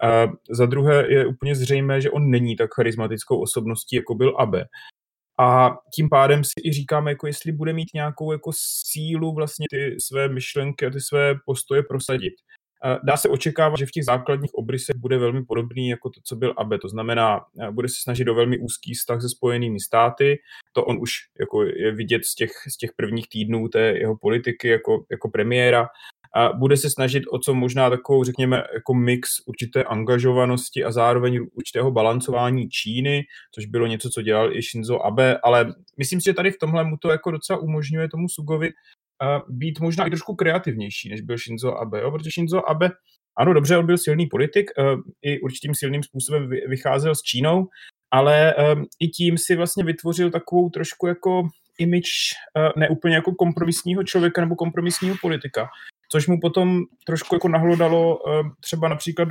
A 0.02 0.26
za 0.50 0.66
druhé 0.66 1.12
je 1.12 1.26
úplně 1.26 1.54
zřejmé, 1.54 2.00
že 2.00 2.10
on 2.10 2.30
není 2.30 2.56
tak 2.56 2.74
charismatickou 2.74 3.40
osobností, 3.40 3.96
jako 3.96 4.14
byl 4.14 4.36
Abe. 4.38 4.64
A 5.40 5.76
tím 5.94 6.08
pádem 6.08 6.44
si 6.44 6.60
i 6.64 6.72
říkáme, 6.72 7.10
jako 7.10 7.26
jestli 7.26 7.52
bude 7.52 7.72
mít 7.72 7.88
nějakou 7.94 8.32
jako 8.32 8.50
sílu 8.92 9.34
vlastně 9.34 9.66
ty 9.70 9.96
své 10.00 10.28
myšlenky 10.28 10.86
a 10.86 10.90
ty 10.90 11.00
své 11.00 11.34
postoje 11.46 11.82
prosadit. 11.82 12.34
Dá 13.02 13.16
se 13.16 13.28
očekávat, 13.28 13.78
že 13.78 13.86
v 13.86 13.90
těch 13.90 14.04
základních 14.04 14.54
obrysech 14.54 14.96
bude 14.96 15.18
velmi 15.18 15.44
podobný 15.44 15.88
jako 15.88 16.10
to, 16.10 16.20
co 16.24 16.36
byl 16.36 16.54
Abe. 16.56 16.78
To 16.78 16.88
znamená, 16.88 17.40
bude 17.70 17.88
se 17.88 17.94
snažit 18.02 18.28
o 18.28 18.34
velmi 18.34 18.58
úzký 18.58 18.94
vztah 18.94 19.22
se 19.22 19.28
spojenými 19.28 19.80
státy. 19.80 20.38
To 20.72 20.84
on 20.84 20.98
už 21.00 21.12
jako 21.40 21.62
je 21.62 21.92
vidět 21.92 22.24
z 22.24 22.34
těch, 22.34 22.50
z 22.68 22.76
těch 22.76 22.90
prvních 22.96 23.28
týdnů 23.28 23.68
té 23.68 23.80
jeho 23.80 24.16
politiky 24.16 24.68
jako, 24.68 25.04
jako 25.10 25.30
premiéra. 25.30 25.88
A 26.36 26.52
bude 26.52 26.76
se 26.76 26.90
snažit 26.90 27.22
o 27.32 27.38
co 27.38 27.54
možná 27.54 27.90
takovou, 27.90 28.24
řekněme, 28.24 28.62
jako 28.74 28.94
mix 28.94 29.28
určité 29.46 29.84
angažovanosti 29.84 30.84
a 30.84 30.92
zároveň 30.92 31.46
určitého 31.54 31.90
balancování 31.90 32.68
Číny, 32.68 33.22
což 33.54 33.66
bylo 33.66 33.86
něco, 33.86 34.10
co 34.10 34.22
dělal 34.22 34.56
i 34.56 34.62
Shinzo 34.62 35.00
Abe, 35.00 35.38
ale 35.38 35.74
myslím 35.98 36.20
si, 36.20 36.24
že 36.24 36.34
tady 36.34 36.50
v 36.50 36.58
tomhle 36.60 36.84
mu 36.84 36.96
to 36.96 37.10
jako 37.10 37.30
docela 37.30 37.58
umožňuje 37.58 38.08
tomu 38.08 38.28
Sugovi 38.28 38.70
být 39.48 39.80
možná 39.80 40.06
i 40.06 40.10
trošku 40.10 40.34
kreativnější, 40.34 41.08
než 41.08 41.20
byl 41.20 41.38
Shinzo 41.38 41.74
Abe, 41.74 42.00
jo? 42.00 42.10
protože 42.10 42.30
Shinzo 42.30 42.70
Abe, 42.70 42.90
ano, 43.38 43.54
dobře, 43.54 43.78
on 43.78 43.86
byl 43.86 43.98
silný 43.98 44.26
politik, 44.26 44.70
i 45.22 45.40
určitým 45.40 45.74
silným 45.74 46.02
způsobem 46.02 46.48
vycházel 46.68 47.14
s 47.14 47.22
Čínou, 47.22 47.68
ale 48.10 48.54
i 49.00 49.08
tím 49.08 49.38
si 49.38 49.56
vlastně 49.56 49.84
vytvořil 49.84 50.30
takovou 50.30 50.70
trošku 50.70 51.06
jako 51.06 51.48
image 51.78 52.10
neúplně 52.76 53.14
jako 53.14 53.34
kompromisního 53.34 54.04
člověka 54.04 54.40
nebo 54.40 54.56
kompromisního 54.56 55.16
politika, 55.22 55.68
což 56.12 56.26
mu 56.26 56.40
potom 56.40 56.80
trošku 57.06 57.34
jako 57.34 57.48
nahlodalo 57.48 58.18
uh, 58.18 58.48
třeba 58.60 58.88
například 58.88 59.28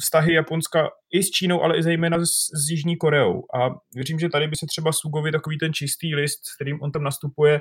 vztahy 0.00 0.32
Japonska 0.34 0.88
i 1.12 1.22
s 1.22 1.30
Čínou, 1.30 1.62
ale 1.62 1.78
i 1.78 1.82
zejména 1.82 2.18
s, 2.18 2.30
s 2.64 2.70
Jižní 2.70 2.96
Koreou. 2.96 3.42
A 3.54 3.70
věřím, 3.94 4.18
že 4.18 4.28
tady 4.28 4.48
by 4.48 4.56
se 4.56 4.66
třeba 4.66 4.92
Sugovi 4.92 5.32
takový 5.32 5.58
ten 5.58 5.72
čistý 5.72 6.14
list, 6.14 6.40
s 6.46 6.54
kterým 6.54 6.82
on 6.82 6.92
tam 6.92 7.02
nastupuje, 7.02 7.60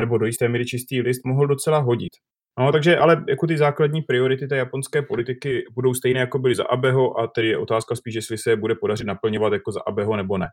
nebo 0.00 0.18
do 0.18 0.26
jisté 0.26 0.48
míry 0.48 0.66
čistý 0.66 1.00
list 1.00 1.20
mohl 1.24 1.46
docela 1.46 1.78
hodit. 1.78 2.12
No, 2.58 2.72
takže 2.72 2.98
ale 2.98 3.24
jako 3.28 3.46
ty 3.46 3.58
základní 3.58 4.02
priority 4.02 4.46
té 4.46 4.56
japonské 4.56 5.02
politiky 5.02 5.64
budou 5.74 5.94
stejné, 5.94 6.20
jako 6.20 6.38
byly 6.38 6.54
za 6.54 6.64
Abeho 6.64 7.20
a 7.20 7.26
tedy 7.26 7.48
je 7.48 7.58
otázka 7.58 7.96
spíš, 7.96 8.14
jestli 8.14 8.38
se 8.38 8.50
je 8.50 8.56
bude 8.56 8.74
podařit 8.74 9.06
naplňovat 9.06 9.52
jako 9.52 9.72
za 9.72 9.80
Abeho 9.86 10.16
nebo 10.16 10.38
ne. 10.38 10.48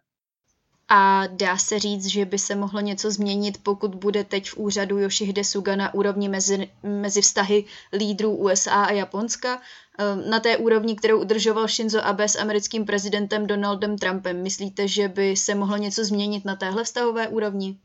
A 0.89 1.27
dá 1.27 1.57
se 1.57 1.79
říct, 1.79 2.05
že 2.05 2.25
by 2.25 2.39
se 2.39 2.55
mohlo 2.55 2.79
něco 2.79 3.11
změnit, 3.11 3.63
pokud 3.63 3.95
bude 3.95 4.23
teď 4.23 4.49
v 4.49 4.57
úřadu 4.57 4.97
Yoshihide 4.97 5.43
Suga 5.43 5.75
na 5.75 5.93
úrovni 5.93 6.29
mezi, 6.29 6.71
mezi 6.83 7.21
vztahy 7.21 7.65
lídrů 7.93 8.35
USA 8.35 8.83
a 8.83 8.91
Japonska, 8.91 9.61
ehm, 9.99 10.29
na 10.29 10.39
té 10.39 10.57
úrovni, 10.57 10.95
kterou 10.95 11.21
udržoval 11.21 11.67
Shinzo 11.67 12.05
Abe 12.05 12.29
s 12.29 12.39
americkým 12.39 12.85
prezidentem 12.85 13.47
Donaldem 13.47 13.97
Trumpem. 13.97 14.43
Myslíte, 14.43 14.87
že 14.87 15.07
by 15.07 15.37
se 15.37 15.55
mohlo 15.55 15.77
něco 15.77 16.05
změnit 16.05 16.45
na 16.45 16.55
téhle 16.55 16.83
vztahové 16.83 17.27
úrovni? 17.27 17.77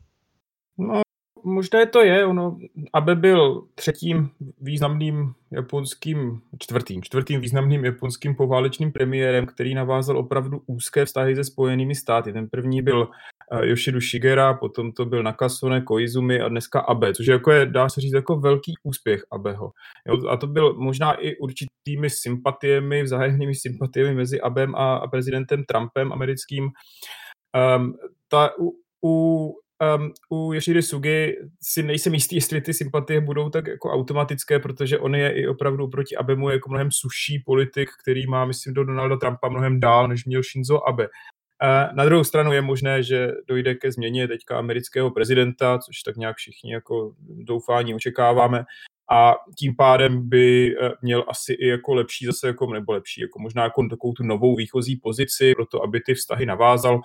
No, 0.77 1.01
možná 1.43 1.85
to 1.85 2.01
je, 2.01 2.25
ono, 2.25 2.57
aby 2.93 3.15
byl 3.15 3.67
třetím 3.75 4.29
významným 4.61 5.33
japonským, 5.51 6.41
čtvrtým, 6.59 7.03
čtvrtým 7.03 7.41
významným 7.41 7.85
japonským 7.85 8.35
poválečným 8.35 8.91
premiérem, 8.91 9.45
který 9.45 9.73
navázal 9.73 10.17
opravdu 10.17 10.61
úzké 10.65 11.05
vztahy 11.05 11.35
se 11.35 11.43
spojenými 11.43 11.95
státy. 11.95 12.33
Ten 12.33 12.49
první 12.49 12.81
byl 12.81 13.07
uh, 13.51 13.63
Yoshidu 13.63 13.99
Shigera, 14.01 14.53
potom 14.53 14.91
to 14.91 15.05
byl 15.05 15.23
Nakasone 15.23 15.81
Koizumi 15.81 16.41
a 16.41 16.49
dneska 16.49 16.79
Abe, 16.79 17.13
což 17.13 17.27
je, 17.27 17.31
jako 17.31 17.51
je, 17.51 17.65
dá 17.65 17.89
se 17.89 18.01
říct, 18.01 18.13
jako 18.13 18.39
velký 18.39 18.73
úspěch 18.83 19.21
Abeho. 19.31 19.71
Jo, 20.07 20.29
a 20.29 20.37
to 20.37 20.47
byl 20.47 20.73
možná 20.73 21.13
i 21.13 21.35
určitými 21.35 22.09
sympatiemi, 22.09 23.03
vzájemnými 23.03 23.55
sympatiemi 23.55 24.15
mezi 24.15 24.41
Abem 24.41 24.75
a, 24.75 24.95
a 24.95 25.07
prezidentem 25.07 25.63
Trumpem 25.63 26.13
americkým. 26.13 26.69
Um, 27.77 27.93
ta, 28.27 28.49
u, 28.59 28.71
u 29.05 29.53
um, 29.81 30.11
u 30.29 30.53
Yoshide 30.53 30.81
Sugi 30.81 31.35
si 31.61 31.83
nejsem 31.83 32.13
jistý, 32.13 32.35
jestli 32.35 32.61
ty 32.61 32.73
sympatie 32.73 33.21
budou 33.21 33.49
tak 33.49 33.67
jako 33.67 33.91
automatické, 33.91 34.59
protože 34.59 34.99
on 34.99 35.15
je 35.15 35.31
i 35.31 35.47
opravdu 35.47 35.87
proti 35.87 36.17
Abemu 36.17 36.49
jako 36.49 36.69
mnohem 36.69 36.89
suší 36.91 37.43
politik, 37.45 37.89
který 38.03 38.27
má, 38.27 38.45
myslím, 38.45 38.73
do 38.73 38.83
Donalda 38.83 39.17
Trumpa 39.17 39.49
mnohem 39.49 39.79
dál, 39.79 40.07
než 40.07 40.25
měl 40.25 40.43
Shinzo 40.43 40.87
Abe. 40.87 41.07
Uh, 41.07 41.95
na 41.95 42.05
druhou 42.05 42.23
stranu 42.23 42.53
je 42.53 42.61
možné, 42.61 43.03
že 43.03 43.31
dojde 43.47 43.75
ke 43.75 43.91
změně 43.91 44.27
teďka 44.27 44.57
amerického 44.57 45.11
prezidenta, 45.11 45.77
což 45.77 46.01
tak 46.01 46.17
nějak 46.17 46.37
všichni 46.37 46.73
jako 46.73 47.13
doufání 47.19 47.95
očekáváme 47.95 48.63
a 49.11 49.35
tím 49.59 49.75
pádem 49.75 50.29
by 50.29 50.75
eh, 50.75 50.91
měl 51.01 51.25
asi 51.27 51.53
i 51.53 51.67
jako 51.67 51.93
lepší 51.93 52.25
zase, 52.25 52.47
jako, 52.47 52.73
nebo 52.73 52.91
lepší, 52.91 53.21
jako 53.21 53.39
možná 53.39 53.63
jako 53.63 53.87
takovou 53.89 54.13
tu 54.13 54.23
novou 54.23 54.55
výchozí 54.55 54.95
pozici 54.95 55.55
pro 55.55 55.65
to, 55.65 55.83
aby 55.83 56.01
ty 56.01 56.13
vztahy 56.13 56.45
navázal. 56.45 57.01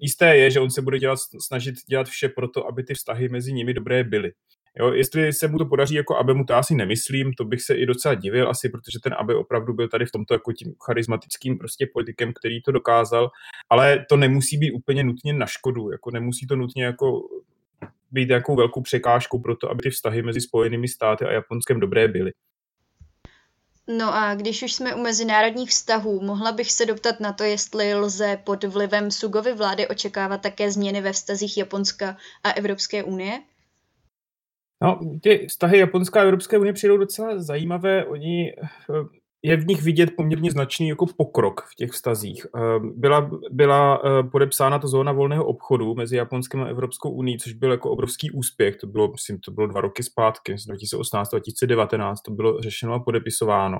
Jisté 0.00 0.36
je, 0.36 0.50
že 0.50 0.60
on 0.60 0.70
se 0.70 0.82
bude 0.82 0.98
dělat, 0.98 1.18
snažit 1.46 1.74
dělat 1.88 2.08
vše 2.08 2.28
pro 2.28 2.48
to, 2.48 2.66
aby 2.66 2.82
ty 2.82 2.94
vztahy 2.94 3.28
mezi 3.28 3.52
nimi 3.52 3.74
dobré 3.74 4.04
byly. 4.04 4.32
Jo, 4.78 4.92
jestli 4.92 5.32
se 5.32 5.48
mu 5.48 5.58
to 5.58 5.66
podaří 5.66 5.94
jako 5.94 6.16
Abe, 6.16 6.34
mu 6.34 6.44
to 6.44 6.54
asi 6.54 6.74
nemyslím, 6.74 7.32
to 7.32 7.44
bych 7.44 7.62
se 7.62 7.74
i 7.74 7.86
docela 7.86 8.14
divil 8.14 8.50
asi, 8.50 8.68
protože 8.68 8.98
ten 9.02 9.14
Abe 9.18 9.34
opravdu 9.34 9.74
byl 9.74 9.88
tady 9.88 10.06
v 10.06 10.12
tomto 10.12 10.34
jako 10.34 10.52
tím 10.52 10.74
charismatickým 10.86 11.58
prostě 11.58 11.86
politikem, 11.92 12.32
který 12.40 12.62
to 12.62 12.72
dokázal, 12.72 13.30
ale 13.70 14.04
to 14.08 14.16
nemusí 14.16 14.58
být 14.58 14.72
úplně 14.72 15.04
nutně 15.04 15.32
na 15.32 15.46
škodu, 15.46 15.90
jako 15.90 16.10
nemusí 16.10 16.46
to 16.46 16.56
nutně 16.56 16.84
jako 16.84 17.22
být 18.10 18.28
nějakou 18.28 18.56
velkou 18.56 18.80
překážkou 18.82 19.38
pro 19.38 19.56
to, 19.56 19.70
aby 19.70 19.82
ty 19.82 19.90
vztahy 19.90 20.22
mezi 20.22 20.40
Spojenými 20.40 20.88
státy 20.88 21.24
a 21.24 21.32
Japonskem 21.32 21.80
dobré 21.80 22.08
byly. 22.08 22.32
No 23.88 24.14
a 24.14 24.34
když 24.34 24.62
už 24.62 24.72
jsme 24.72 24.94
u 24.94 25.02
mezinárodních 25.02 25.70
vztahů, 25.70 26.20
mohla 26.20 26.52
bych 26.52 26.72
se 26.72 26.86
doptat 26.86 27.20
na 27.20 27.32
to, 27.32 27.44
jestli 27.44 27.94
lze 27.94 28.38
pod 28.44 28.64
vlivem 28.64 29.10
Sugovy 29.10 29.54
vlády 29.54 29.88
očekávat 29.88 30.42
také 30.42 30.70
změny 30.70 31.00
ve 31.00 31.12
vztazích 31.12 31.58
Japonska 31.58 32.16
a 32.44 32.50
Evropské 32.50 33.04
unie? 33.04 33.42
No, 34.82 35.00
ty 35.22 35.46
vztahy 35.48 35.78
Japonská 35.78 36.20
a 36.20 36.22
Evropské 36.22 36.58
unie 36.58 36.72
přijdou 36.72 36.96
docela 36.96 37.42
zajímavé. 37.42 38.04
Oni 38.04 38.52
eh, 38.52 38.66
je 39.46 39.56
v 39.56 39.66
nich 39.66 39.82
vidět 39.82 40.10
poměrně 40.16 40.50
značný 40.50 40.88
jako 40.88 41.06
pokrok 41.16 41.60
v 41.60 41.74
těch 41.74 41.90
vztazích. 41.90 42.46
Ehm, 42.56 42.92
byla, 43.00 43.30
byla 43.50 44.02
eh, 44.04 44.22
podepsána 44.22 44.78
ta 44.78 44.88
zóna 44.88 45.12
volného 45.12 45.44
obchodu 45.44 45.94
mezi 45.94 46.16
Japonskem 46.16 46.62
a 46.62 46.66
Evropskou 46.66 47.10
unii, 47.10 47.38
což 47.38 47.52
byl 47.52 47.70
jako 47.70 47.90
obrovský 47.90 48.30
úspěch. 48.30 48.76
To 48.76 48.86
bylo, 48.86 49.12
myslím, 49.12 49.40
to 49.40 49.50
bylo 49.50 49.66
dva 49.66 49.80
roky 49.80 50.02
zpátky, 50.02 50.54
2018-2019, 50.54 52.14
to 52.24 52.30
bylo 52.30 52.60
řešeno 52.60 52.94
a 52.94 53.00
podepisováno. 53.00 53.78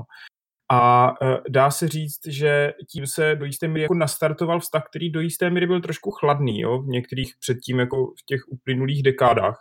A 0.72 1.14
eh, 1.22 1.36
dá 1.48 1.70
se 1.70 1.88
říct, 1.88 2.26
že 2.26 2.72
tím 2.90 3.06
se 3.06 3.34
do 3.34 3.44
jisté 3.44 3.68
míry 3.68 3.82
jako 3.82 3.94
nastartoval 3.94 4.60
vztah, 4.60 4.84
který 4.90 5.10
do 5.10 5.20
jisté 5.20 5.50
míry 5.50 5.66
byl 5.66 5.80
trošku 5.80 6.10
chladný, 6.10 6.60
jo, 6.60 6.82
v 6.82 6.86
některých 6.86 7.34
předtím 7.40 7.78
jako 7.78 8.06
v 8.06 8.24
těch 8.26 8.40
uplynulých 8.48 9.02
dekádách. 9.02 9.58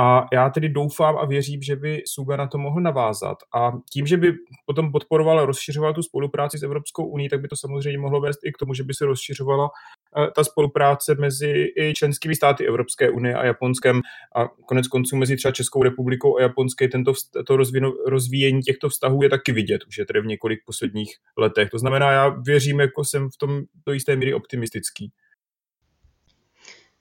A 0.00 0.26
já 0.32 0.50
tedy 0.50 0.68
doufám 0.68 1.18
a 1.18 1.26
věřím, 1.26 1.62
že 1.62 1.76
by 1.76 2.02
Suga 2.06 2.36
na 2.36 2.46
to 2.46 2.58
mohl 2.58 2.80
navázat. 2.80 3.38
A 3.54 3.72
tím, 3.92 4.06
že 4.06 4.16
by 4.16 4.32
potom 4.66 4.92
podporoval 4.92 5.40
a 5.40 5.44
rozšiřoval 5.46 5.94
tu 5.94 6.02
spolupráci 6.02 6.58
s 6.58 6.62
Evropskou 6.62 7.06
uní, 7.06 7.28
tak 7.28 7.40
by 7.40 7.48
to 7.48 7.56
samozřejmě 7.56 7.98
mohlo 7.98 8.20
vést 8.20 8.38
i 8.44 8.52
k 8.52 8.58
tomu, 8.58 8.74
že 8.74 8.84
by 8.84 8.94
se 8.94 9.06
rozšiřovala 9.06 9.68
eh, 10.16 10.30
ta 10.36 10.44
spolupráce 10.44 11.14
mezi 11.14 11.66
i 11.76 11.94
členskými 11.94 12.34
státy 12.34 12.66
Evropské 12.66 13.10
unie 13.10 13.34
a 13.34 13.44
Japonskem 13.44 14.00
a 14.36 14.48
konec 14.48 14.88
konců 14.88 15.16
mezi 15.16 15.36
třeba 15.36 15.52
Českou 15.52 15.82
republikou 15.82 16.38
a 16.38 16.42
Japonskou 16.42 16.86
tento 16.92 17.12
to 17.46 17.56
rozvino, 17.56 17.92
rozvíjení 18.06 18.62
těchto 18.62 18.88
vztahů 18.88 19.22
je 19.22 19.28
taky 19.30 19.52
vidět, 19.52 19.84
už 19.88 19.98
je 19.98 20.06
tedy 20.06 20.20
v 20.20 20.26
několik 20.26 20.60
posledních 20.66 21.16
letech. 21.36 21.70
To 21.70 21.78
znamená, 21.78 22.10
já 22.10 22.28
věřím, 22.28 22.80
jako 22.80 23.04
jsem 23.04 23.30
v 23.30 23.36
tom 23.36 23.62
do 23.86 23.92
jisté 23.92 24.16
míry 24.16 24.34
optimistický. 24.34 25.12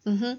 Mm-hmm. 0.06 0.38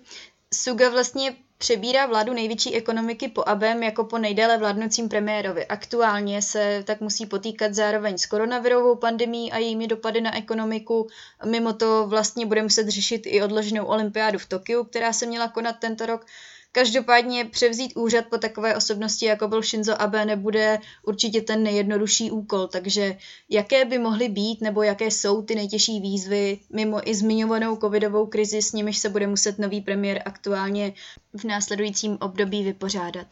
Suga 0.55 0.91
vlastně 0.91 1.37
přebírá 1.59 2.07
vládu 2.07 2.33
největší 2.33 2.75
ekonomiky 2.75 3.29
po 3.29 3.49
ABEM 3.49 3.83
jako 3.83 4.05
po 4.05 4.19
nejdéle 4.19 4.59
vládnoucím 4.59 5.09
premiérovi. 5.09 5.67
Aktuálně 5.67 6.43
se 6.43 6.85
tak 6.87 7.01
musí 7.01 7.27
potýkat 7.27 7.75
zároveň 7.75 8.19
s 8.19 8.27
koronavirovou 8.27 8.97
pandemí 8.97 9.53
a 9.53 9.59
jejími 9.59 9.87
dopady 9.87 10.21
na 10.21 10.37
ekonomiku. 10.37 11.09
Mimo 11.45 11.73
to 11.73 12.07
vlastně 12.07 12.47
bude 12.47 12.63
muset 12.63 12.89
řešit 12.89 13.23
i 13.27 13.43
odloženou 13.43 13.85
olympiádu 13.85 14.39
v 14.39 14.47
Tokiu, 14.47 14.85
která 14.85 15.13
se 15.13 15.27
měla 15.27 15.49
konat 15.49 15.77
tento 15.79 16.07
rok. 16.07 16.27
Každopádně 16.73 17.45
převzít 17.45 17.93
úřad 17.97 18.25
po 18.31 18.39
takové 18.39 18.77
osobnosti, 18.77 19.27
jako 19.27 19.49
byl 19.49 19.63
Shinzo 19.63 20.03
Abe, 20.03 20.25
nebude 20.25 20.79
určitě 21.07 21.41
ten 21.41 21.63
nejjednodušší 21.63 22.31
úkol, 22.31 22.67
takže 22.67 23.17
jaké 23.51 23.85
by 23.85 23.99
mohly 23.99 24.29
být 24.29 24.61
nebo 24.61 24.83
jaké 24.83 25.11
jsou 25.11 25.43
ty 25.43 25.55
nejtěžší 25.55 26.01
výzvy 26.01 26.59
mimo 26.73 27.09
i 27.11 27.15
zmiňovanou 27.15 27.77
covidovou 27.77 28.27
krizi, 28.27 28.63
s 28.63 28.73
nimiž 28.73 28.99
se 28.99 29.09
bude 29.09 29.27
muset 29.27 29.59
nový 29.59 29.81
premiér 29.81 30.23
aktuálně 30.25 30.93
v 31.37 31.45
následujícím 31.45 32.19
období 32.21 32.65
vypořádat? 32.65 33.27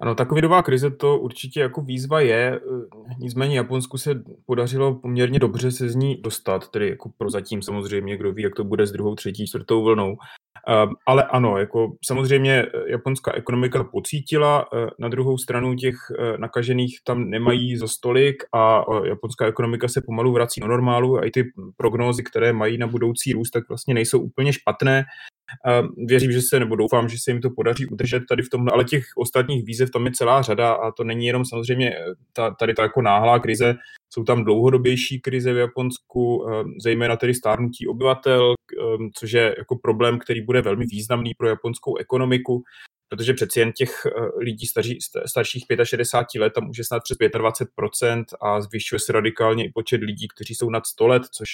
Ano, 0.00 0.14
ta 0.14 0.26
covidová 0.26 0.62
krize 0.62 0.90
to 0.90 1.18
určitě 1.18 1.60
jako 1.60 1.80
výzva 1.80 2.20
je, 2.20 2.60
nicméně 3.18 3.56
Japonsku 3.56 3.98
se 3.98 4.22
podařilo 4.46 4.94
poměrně 4.94 5.38
dobře 5.38 5.70
se 5.70 5.88
z 5.88 5.94
ní 5.94 6.16
dostat, 6.16 6.68
tedy 6.68 6.88
jako 6.88 7.10
prozatím 7.18 7.62
samozřejmě, 7.62 8.16
kdo 8.16 8.32
ví, 8.32 8.42
jak 8.42 8.54
to 8.54 8.64
bude 8.64 8.86
s 8.86 8.92
druhou, 8.92 9.14
třetí, 9.14 9.46
čtvrtou 9.46 9.82
vlnou. 9.82 10.16
Ale 11.06 11.22
ano, 11.22 11.58
jako 11.58 11.92
samozřejmě 12.04 12.66
japonská 12.86 13.34
ekonomika 13.34 13.84
pocítila, 13.84 14.66
na 14.98 15.08
druhou 15.08 15.38
stranu 15.38 15.74
těch 15.74 15.94
nakažených 16.36 16.98
tam 17.04 17.30
nemají 17.30 17.76
za 17.76 17.88
stolik 17.88 18.42
a 18.54 18.84
japonská 19.06 19.46
ekonomika 19.46 19.88
se 19.88 20.02
pomalu 20.06 20.32
vrací 20.32 20.60
do 20.60 20.68
normálu 20.68 21.18
a 21.18 21.24
i 21.24 21.30
ty 21.30 21.44
prognózy, 21.76 22.22
které 22.22 22.52
mají 22.52 22.78
na 22.78 22.86
budoucí 22.86 23.32
růst, 23.32 23.50
tak 23.50 23.68
vlastně 23.68 23.94
nejsou 23.94 24.20
úplně 24.20 24.52
špatné. 24.52 25.04
Věřím, 26.06 26.32
že 26.32 26.42
se, 26.42 26.60
nebo 26.60 26.76
doufám, 26.76 27.08
že 27.08 27.16
se 27.18 27.30
jim 27.30 27.40
to 27.40 27.50
podaří 27.50 27.86
udržet 27.86 28.22
tady 28.28 28.42
v 28.42 28.48
tom, 28.48 28.68
ale 28.72 28.84
těch 28.84 29.04
ostatních 29.16 29.64
výzev 29.64 29.90
tam 29.90 30.06
je 30.06 30.12
celá 30.12 30.42
řada 30.42 30.72
a 30.72 30.92
to 30.92 31.04
není 31.04 31.26
jenom 31.26 31.44
samozřejmě 31.44 31.92
ta, 32.32 32.50
tady 32.50 32.74
ta 32.74 32.82
jako 32.82 33.02
náhlá 33.02 33.38
krize, 33.38 33.74
jsou 34.14 34.24
tam 34.24 34.44
dlouhodobější 34.44 35.20
krize 35.20 35.52
v 35.52 35.56
Japonsku, 35.56 36.46
zejména 36.82 37.16
tedy 37.16 37.34
stárnutí 37.34 37.86
obyvatel, 37.86 38.54
což 39.14 39.32
je 39.32 39.54
jako 39.58 39.76
problém, 39.82 40.18
který 40.18 40.40
bude 40.40 40.62
velmi 40.62 40.84
významný 40.86 41.34
pro 41.34 41.48
japonskou 41.48 41.96
ekonomiku, 41.96 42.62
protože 43.08 43.34
přeci 43.34 43.60
jen 43.60 43.72
těch 43.72 44.06
lidí 44.38 44.66
staří, 44.66 44.98
starších 45.26 45.64
65 45.84 46.40
let 46.40 46.52
tam 46.52 46.70
už 46.70 46.78
je 46.78 46.84
snad 46.84 47.02
přes 47.02 47.18
25% 47.18 48.24
a 48.40 48.60
zvyšuje 48.60 48.98
se 48.98 49.12
radikálně 49.12 49.64
i 49.64 49.72
počet 49.74 50.00
lidí, 50.00 50.28
kteří 50.36 50.54
jsou 50.54 50.70
nad 50.70 50.86
100 50.86 51.06
let, 51.06 51.22
což 51.32 51.48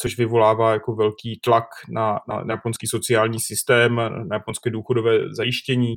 což 0.00 0.18
vyvolává 0.18 0.72
jako 0.72 0.94
velký 0.94 1.40
tlak 1.40 1.64
na, 1.90 2.18
na, 2.28 2.44
na 2.44 2.54
japonský 2.54 2.86
sociální 2.86 3.40
systém, 3.40 3.96
na 3.96 4.36
japonské 4.36 4.70
důchodové 4.70 5.34
zajištění. 5.34 5.94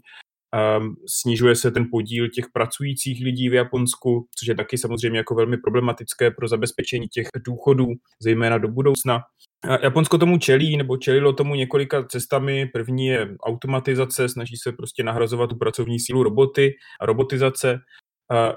Um, 0.54 0.96
snižuje 1.08 1.56
se 1.56 1.72
ten 1.72 1.88
podíl 1.92 2.30
těch 2.30 2.46
pracujících 2.54 3.24
lidí 3.24 3.50
v 3.50 3.54
Japonsku, 3.54 4.28
což 4.40 4.48
je 4.48 4.56
taky 4.56 4.78
samozřejmě 4.78 5.18
jako 5.18 5.36
velmi 5.36 5.58
problematické 5.58 6.32
pro 6.32 6.48
zabezpečení 6.48 7.08
těch 7.08 7.28
důchodů, 7.46 7.88
zejména 8.22 8.58
do 8.58 8.68
budoucna. 8.68 9.22
Japonsko 9.84 10.18
tomu 10.18 10.38
čelí, 10.38 10.78
nebo 10.78 10.98
čelilo 10.98 11.34
tomu 11.34 11.56
několika 11.56 12.04
cestami. 12.04 12.66
První 12.74 13.08
je 13.08 13.30
automatizace, 13.44 14.30
snaží 14.30 14.58
se 14.58 14.72
prostě 14.72 15.04
nahrazovat 15.04 15.50
tu 15.50 15.56
pracovní 15.56 16.00
sílu 16.00 16.24
roboty 16.24 16.74
a 17.02 17.06
robotizace. 17.06 17.80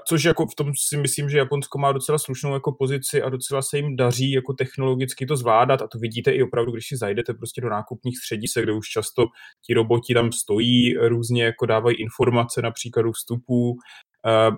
Což 0.07 0.23
jako 0.23 0.45
v 0.45 0.55
tom 0.55 0.71
si 0.89 0.97
myslím, 0.97 1.29
že 1.29 1.37
Japonsko 1.37 1.77
má 1.77 1.91
docela 1.91 2.17
slušnou 2.17 2.53
jako 2.53 2.71
pozici 2.71 3.21
a 3.21 3.29
docela 3.29 3.61
se 3.61 3.77
jim 3.77 3.95
daří 3.95 4.31
jako 4.31 4.53
technologicky 4.53 5.25
to 5.25 5.37
zvládat 5.37 5.81
a 5.81 5.87
to 5.87 5.99
vidíte 5.99 6.31
i 6.31 6.43
opravdu, 6.43 6.71
když 6.71 6.87
si 6.87 6.97
zajdete 6.97 7.33
prostě 7.33 7.61
do 7.61 7.69
nákupních 7.69 8.17
středisek, 8.17 8.63
kde 8.63 8.73
už 8.73 8.87
často 8.87 9.25
ti 9.65 9.73
roboti 9.73 10.13
tam 10.13 10.31
stojí, 10.31 10.93
různě 10.93 11.43
jako 11.43 11.65
dávají 11.65 11.95
informace 11.95 12.61
například 12.61 13.05
u 13.05 13.11
vstupů 13.11 13.77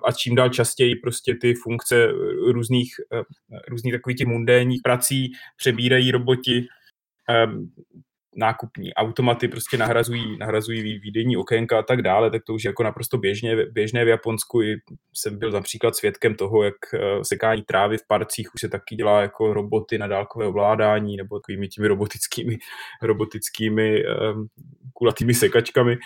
a 0.04 0.12
čím 0.12 0.34
dál 0.34 0.48
častěji 0.48 0.96
prostě 0.96 1.34
ty 1.40 1.54
funkce 1.54 2.06
různých, 2.52 2.92
uh, 3.12 3.22
různých 3.68 3.94
takových 3.94 4.18
těch 4.18 4.26
mundénních 4.26 4.80
prací 4.84 5.32
přebírají 5.56 6.10
roboti. 6.10 6.66
Nákupní 8.36 8.94
automaty 8.94 9.48
prostě 9.48 9.76
nahrazují, 9.76 10.38
nahrazují 10.38 10.98
výdejní 10.98 11.36
okénka 11.36 11.78
a 11.78 11.82
tak 11.82 12.02
dále, 12.02 12.30
tak 12.30 12.42
to 12.46 12.54
už 12.54 12.64
je 12.64 12.68
jako 12.68 12.82
naprosto 12.82 13.18
běžně, 13.18 13.56
běžné 13.56 14.04
v 14.04 14.08
Japonsku. 14.08 14.62
I 14.62 14.76
jsem 15.14 15.38
byl 15.38 15.50
například 15.50 15.96
svědkem 15.96 16.34
toho, 16.34 16.62
jak 16.62 16.74
eh, 16.94 17.24
sekání 17.24 17.62
trávy 17.62 17.98
v 17.98 18.06
parcích 18.08 18.54
už 18.54 18.60
se 18.60 18.68
taky 18.68 18.96
dělá 18.96 19.20
jako 19.20 19.54
roboty 19.54 19.98
na 19.98 20.06
dálkové 20.06 20.46
ovládání 20.46 21.16
nebo 21.16 21.38
takovými 21.38 21.68
těmi 21.68 21.88
robotickými, 21.88 22.58
robotickými 23.02 24.04
um, 24.04 24.46
kulatými 24.92 25.34
sekačkami. 25.34 25.98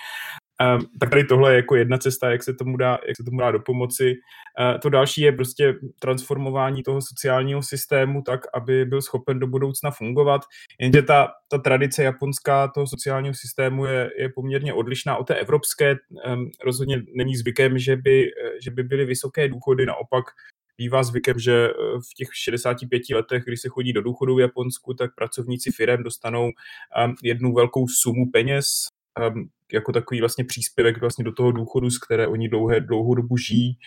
Um, 0.62 0.86
tak 1.00 1.10
tady 1.10 1.24
tohle 1.24 1.52
je 1.52 1.56
jako 1.56 1.76
jedna 1.76 1.98
cesta, 1.98 2.30
jak 2.30 2.42
se 2.42 2.54
tomu 2.54 2.76
dá, 2.76 2.98
jak 3.08 3.16
se 3.16 3.24
tomu 3.24 3.40
dá 3.40 3.50
do 3.50 3.60
pomoci. 3.60 4.14
Uh, 4.60 4.78
to 4.80 4.90
další 4.90 5.20
je 5.20 5.32
prostě 5.32 5.74
transformování 6.00 6.82
toho 6.82 7.02
sociálního 7.02 7.62
systému 7.62 8.22
tak, 8.22 8.40
aby 8.54 8.84
byl 8.84 9.02
schopen 9.02 9.38
do 9.38 9.46
budoucna 9.46 9.90
fungovat. 9.90 10.42
Jenže 10.80 11.02
ta, 11.02 11.28
ta 11.48 11.58
tradice 11.58 12.02
japonská 12.02 12.68
toho 12.68 12.86
sociálního 12.86 13.34
systému 13.34 13.84
je, 13.84 14.10
je 14.18 14.28
poměrně 14.28 14.72
odlišná 14.74 15.16
od 15.16 15.26
té 15.26 15.34
evropské. 15.34 15.96
Um, 16.26 16.50
rozhodně 16.64 17.02
není 17.16 17.36
zvykem, 17.36 17.78
že 17.78 17.96
by, 17.96 18.26
že 18.64 18.70
by 18.70 18.82
byly 18.82 19.04
vysoké 19.04 19.48
důchody, 19.48 19.86
naopak 19.86 20.24
bývá 20.78 21.02
zvykem, 21.02 21.38
že 21.38 21.68
v 22.10 22.14
těch 22.16 22.28
65 22.32 23.02
letech, 23.14 23.44
kdy 23.44 23.56
se 23.56 23.68
chodí 23.68 23.92
do 23.92 24.02
důchodu 24.02 24.34
v 24.34 24.40
Japonsku, 24.40 24.94
tak 24.94 25.14
pracovníci 25.14 25.70
firem 25.70 26.02
dostanou 26.02 26.50
jednu 27.22 27.54
velkou 27.54 27.86
sumu 27.88 28.30
peněz, 28.32 28.66
jako 29.72 29.92
takový 29.92 30.20
vlastně 30.20 30.44
příspěvek 30.44 31.00
vlastně 31.00 31.24
do 31.24 31.32
toho 31.32 31.52
důchodu, 31.52 31.90
z 31.90 31.98
které 31.98 32.26
oni 32.26 32.48
dlouhé, 32.48 32.80
dlouhou 32.80 33.14
dobu 33.14 33.36
žijí. 33.36 33.78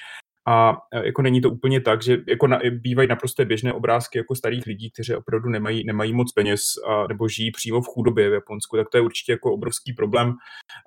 A 0.50 0.77
e, 0.93 1.05
jako 1.05 1.22
není 1.22 1.41
to 1.41 1.50
úplně 1.50 1.81
tak, 1.81 2.03
že 2.03 2.17
jako 2.27 2.48
na, 2.48 2.60
bývají 2.72 3.08
naprosto 3.10 3.45
běžné 3.45 3.73
obrázky 3.73 4.17
jako 4.17 4.36
starých 4.36 4.65
lidí, 4.65 4.91
kteří 4.91 5.15
opravdu 5.15 5.49
nemají, 5.49 5.84
nemají 5.86 6.13
moc 6.13 6.32
peněz 6.32 6.62
a, 6.88 7.08
nebo 7.08 7.28
žijí 7.28 7.52
přímo 7.52 7.82
v 7.82 7.88
chudobě 7.88 8.30
v 8.30 8.34
Japonsku, 8.34 8.78
tak 8.78 8.89
to 8.89 8.97
je 8.97 9.02
určitě 9.02 9.32
jako 9.32 9.54
obrovský 9.54 9.93
problém. 9.93 10.34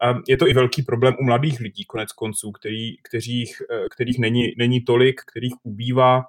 A 0.02 0.14
je 0.28 0.36
to 0.36 0.48
i 0.48 0.54
velký 0.54 0.82
problém 0.82 1.14
u 1.20 1.24
mladých 1.24 1.60
lidí 1.60 1.84
konec 1.84 2.12
konců, 2.12 2.52
který, 2.52 2.96
kteřích, 3.02 3.62
e, 3.70 3.88
kterých 3.90 4.18
není, 4.18 4.52
není 4.58 4.80
tolik, 4.80 5.20
kterých 5.30 5.54
ubývá 5.62 6.24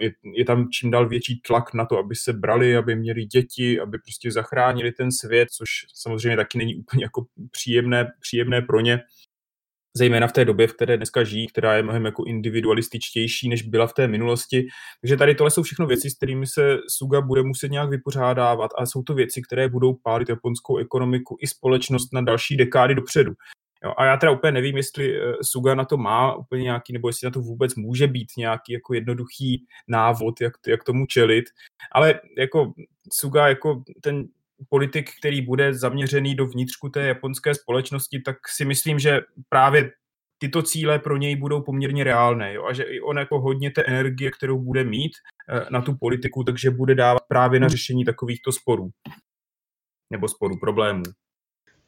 je, 0.00 0.10
je 0.36 0.44
tam 0.44 0.68
čím 0.70 0.90
dál 0.90 1.08
větší 1.08 1.40
tlak 1.46 1.74
na 1.74 1.86
to, 1.86 1.98
aby 1.98 2.14
se 2.14 2.32
brali, 2.32 2.76
aby 2.76 2.96
měli 2.96 3.24
děti, 3.24 3.80
aby 3.80 3.98
prostě 3.98 4.32
zachránili 4.32 4.92
ten 4.92 5.12
svět, 5.12 5.48
což 5.50 5.68
samozřejmě 5.94 6.36
taky 6.36 6.58
není 6.58 6.76
úplně 6.76 7.04
jako 7.04 7.26
příjemné, 7.50 8.06
příjemné 8.20 8.62
pro 8.62 8.80
ně 8.80 9.00
zejména 9.96 10.26
v 10.26 10.32
té 10.32 10.44
době, 10.44 10.66
v 10.66 10.72
které 10.72 10.96
dneska 10.96 11.24
žijí, 11.24 11.46
která 11.46 11.76
je 11.76 11.82
mnohem 11.82 12.04
jako 12.04 12.24
individualističtější, 12.24 13.48
než 13.48 13.62
byla 13.62 13.86
v 13.86 13.92
té 13.92 14.08
minulosti. 14.08 14.66
Takže 15.00 15.16
tady 15.16 15.34
tohle 15.34 15.50
jsou 15.50 15.62
všechno 15.62 15.86
věci, 15.86 16.10
s 16.10 16.16
kterými 16.16 16.46
se 16.46 16.76
Suga 16.88 17.20
bude 17.20 17.42
muset 17.42 17.70
nějak 17.70 17.90
vypořádávat 17.90 18.70
a 18.78 18.86
jsou 18.86 19.02
to 19.02 19.14
věci, 19.14 19.42
které 19.42 19.68
budou 19.68 19.94
pálit 19.94 20.28
japonskou 20.28 20.76
ekonomiku 20.76 21.36
i 21.40 21.46
společnost 21.46 22.12
na 22.12 22.20
další 22.20 22.56
dekády 22.56 22.94
dopředu. 22.94 23.32
Jo, 23.84 23.94
a 23.96 24.04
já 24.04 24.16
teda 24.16 24.32
úplně 24.32 24.52
nevím, 24.52 24.76
jestli 24.76 25.20
uh, 25.20 25.32
Suga 25.42 25.74
na 25.74 25.84
to 25.84 25.96
má 25.96 26.34
úplně 26.34 26.62
nějaký, 26.62 26.92
nebo 26.92 27.08
jestli 27.08 27.24
na 27.24 27.30
to 27.30 27.40
vůbec 27.40 27.74
může 27.74 28.06
být 28.06 28.28
nějaký 28.36 28.72
jako 28.72 28.94
jednoduchý 28.94 29.66
návod, 29.88 30.40
jak, 30.40 30.52
jak 30.66 30.84
tomu 30.84 31.06
čelit. 31.06 31.44
Ale 31.92 32.20
jako 32.38 32.72
Suga, 33.12 33.48
jako 33.48 33.82
ten 34.02 34.28
politik, 34.68 35.10
který 35.18 35.42
bude 35.42 35.74
zaměřený 35.74 36.34
do 36.34 36.46
vnitřku 36.46 36.88
té 36.88 37.06
japonské 37.06 37.54
společnosti, 37.54 38.20
tak 38.20 38.36
si 38.48 38.64
myslím, 38.64 38.98
že 38.98 39.20
právě 39.48 39.92
tyto 40.38 40.62
cíle 40.62 40.98
pro 40.98 41.16
něj 41.16 41.36
budou 41.36 41.62
poměrně 41.62 42.04
reálné 42.04 42.54
jo? 42.54 42.64
a 42.64 42.72
že 42.72 42.82
i 42.82 43.00
on 43.00 43.18
jako 43.18 43.40
hodně 43.40 43.70
té 43.70 43.82
energie, 43.82 44.30
kterou 44.30 44.58
bude 44.58 44.84
mít 44.84 45.12
uh, 45.52 45.70
na 45.70 45.82
tu 45.82 45.96
politiku, 45.96 46.44
takže 46.44 46.70
bude 46.70 46.94
dávat 46.94 47.22
právě 47.28 47.60
na 47.60 47.68
řešení 47.68 48.04
takovýchto 48.04 48.52
sporů 48.52 48.90
nebo 50.10 50.28
sporů, 50.28 50.58
problémů. 50.60 51.02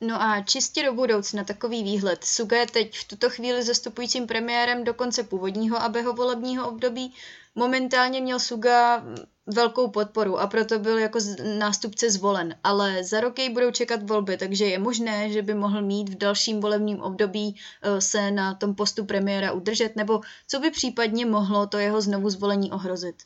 No 0.00 0.22
a 0.22 0.42
čistě 0.42 0.84
do 0.84 0.94
budoucna 0.94 1.44
takový 1.44 1.82
výhled. 1.82 2.24
Suga 2.24 2.56
je 2.56 2.66
teď 2.66 2.98
v 2.98 3.08
tuto 3.08 3.30
chvíli 3.30 3.62
zastupujícím 3.62 4.26
premiérem 4.26 4.84
do 4.84 4.94
konce 4.94 5.22
původního 5.22 5.82
Abeho 5.82 6.12
volebního 6.12 6.68
období. 6.68 7.14
Momentálně 7.54 8.20
měl 8.20 8.40
Suga 8.40 9.04
velkou 9.46 9.88
podporu 9.88 10.38
a 10.38 10.46
proto 10.46 10.78
byl 10.78 10.98
jako 10.98 11.18
nástupce 11.58 12.10
zvolen, 12.10 12.54
ale 12.64 13.04
za 13.04 13.20
rok 13.20 13.38
jej 13.38 13.50
budou 13.50 13.70
čekat 13.70 14.02
volby, 14.02 14.36
takže 14.36 14.64
je 14.64 14.78
možné, 14.78 15.30
že 15.30 15.42
by 15.42 15.54
mohl 15.54 15.82
mít 15.82 16.08
v 16.08 16.18
dalším 16.18 16.60
volebním 16.60 17.00
období 17.00 17.56
eh, 17.82 18.00
se 18.00 18.30
na 18.30 18.54
tom 18.54 18.74
postu 18.74 19.04
premiéra 19.04 19.52
udržet, 19.52 19.96
nebo 19.96 20.20
co 20.48 20.60
by 20.60 20.70
případně 20.70 21.26
mohlo 21.26 21.66
to 21.66 21.78
jeho 21.78 22.00
znovu 22.00 22.30
zvolení 22.30 22.72
ohrozit. 22.72 23.16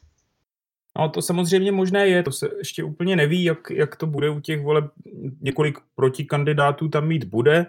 No 0.99 1.09
to 1.09 1.23
samozřejmě 1.23 1.73
možné 1.73 2.09
je, 2.09 2.23
to 2.23 2.33
se 2.33 2.49
ještě 2.59 2.85
úplně 2.85 3.17
neví, 3.17 3.45
jak, 3.45 3.71
jak 3.71 3.97
to 3.97 4.07
bude 4.07 4.31
u 4.31 4.41
těch 4.41 4.61
voleb. 4.61 4.85
Několik 5.41 5.79
protikandidátů 5.95 6.89
tam 6.89 7.09
mít 7.09 7.25
bude. 7.25 7.67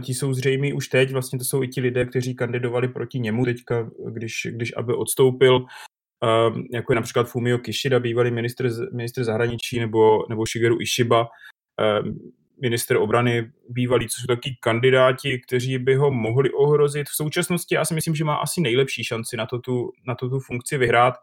Ti 0.00 0.14
jsou 0.14 0.34
zřejmě 0.34 0.74
už 0.74 0.88
teď, 0.88 1.12
vlastně 1.12 1.38
to 1.38 1.44
jsou 1.44 1.62
i 1.62 1.68
ti 1.68 1.80
lidé, 1.80 2.04
kteří 2.04 2.34
kandidovali 2.34 2.88
proti 2.88 3.18
němu 3.18 3.44
teďka, 3.44 3.90
když, 4.08 4.46
když 4.50 4.76
aby 4.76 4.94
odstoupil, 4.94 5.64
jako 6.72 6.92
je 6.92 6.96
například 6.96 7.28
Fumio 7.28 7.58
Kishida, 7.58 8.00
bývalý 8.00 8.30
ministr, 8.30 8.70
ministr 8.92 9.24
zahraničí, 9.24 9.80
nebo, 9.80 10.24
nebo 10.28 10.46
Shigeru 10.46 10.80
Ishiba, 10.80 11.26
minister 12.62 12.96
obrany 12.96 13.50
bývalý, 13.68 14.08
což 14.08 14.20
jsou 14.20 14.26
taky 14.26 14.56
kandidáti, 14.60 15.40
kteří 15.46 15.78
by 15.78 15.94
ho 15.94 16.10
mohli 16.10 16.50
ohrozit. 16.50 17.08
V 17.08 17.16
současnosti 17.16 17.74
já 17.74 17.84
si 17.84 17.94
myslím, 17.94 18.14
že 18.14 18.24
má 18.24 18.34
asi 18.34 18.60
nejlepší 18.60 19.04
šanci 19.04 19.36
na 19.36 19.46
to 19.46 19.58
tu, 19.58 19.90
na 20.06 20.14
to 20.14 20.28
tu 20.28 20.40
funkci 20.40 20.78
vyhrát. 20.78 21.14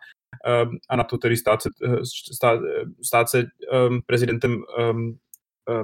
Ehm, 0.45 0.69
a 0.89 0.95
na 0.95 1.03
to 1.03 1.17
tedy 1.17 1.37
stát 1.37 1.61
se, 1.61 1.69
eh, 1.85 2.05
stát, 2.35 2.59
stát 3.05 3.29
se 3.29 3.45
um, 3.89 4.01
prezidentem 4.05 4.63
um, 4.91 5.17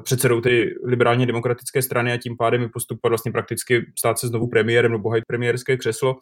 předsedou 0.04 0.42
tedy 0.42 0.76
liberálně 0.84 1.26
demokratické 1.26 1.82
strany 1.82 2.14
a 2.14 2.18
tím 2.18 2.38
pádem 2.38 2.62
je 2.62 2.70
postupovat 2.70 3.10
vlastně 3.10 3.32
prakticky 3.32 3.92
stát 4.00 4.20
se 4.20 4.28
znovu 4.28 4.48
premiérem 4.48 4.92
nebo 4.92 5.10
hajit 5.10 5.26
premiérské 5.28 5.78
křeslo. 5.78 6.16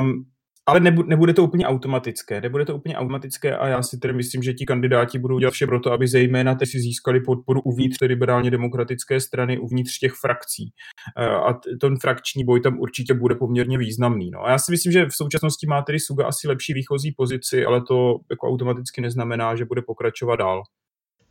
Um, 0.00 0.31
ale 0.66 0.80
nebude 0.80 1.34
to 1.34 1.44
úplně 1.44 1.66
automatické. 1.66 2.40
Nebude 2.40 2.64
to 2.64 2.76
úplně 2.76 2.96
automatické 2.96 3.56
a 3.56 3.68
já 3.68 3.82
si 3.82 3.98
tedy 3.98 4.14
myslím, 4.14 4.42
že 4.42 4.52
ti 4.52 4.64
kandidáti 4.66 5.18
budou 5.18 5.38
dělat 5.38 5.50
vše 5.50 5.66
pro 5.66 5.80
to, 5.80 5.92
aby 5.92 6.08
zejména 6.08 6.54
teď 6.54 6.68
si 6.68 6.80
získali 6.80 7.20
podporu 7.20 7.60
uvnitř 7.60 8.00
liberálně 8.00 8.50
demokratické 8.50 9.20
strany, 9.20 9.58
uvnitř 9.58 9.98
těch 9.98 10.12
frakcí. 10.12 10.72
Eh, 11.18 11.26
a 11.26 11.60
ten 11.80 11.96
frakční 11.98 12.44
boj 12.44 12.60
tam 12.60 12.78
určitě 12.78 13.14
bude 13.14 13.34
poměrně 13.34 13.78
významný. 13.78 14.30
No. 14.30 14.44
A 14.44 14.50
já 14.50 14.58
si 14.58 14.72
myslím, 14.72 14.92
že 14.92 15.06
v 15.06 15.14
současnosti 15.14 15.66
má 15.66 15.82
tedy 15.82 16.00
Suga 16.00 16.26
asi 16.26 16.48
lepší 16.48 16.72
výchozí 16.74 17.12
pozici, 17.12 17.64
ale 17.64 17.82
to 17.88 18.16
jako 18.30 18.48
automaticky 18.48 19.00
neznamená, 19.00 19.56
že 19.56 19.64
bude 19.64 19.82
pokračovat 19.82 20.36
dál. 20.36 20.62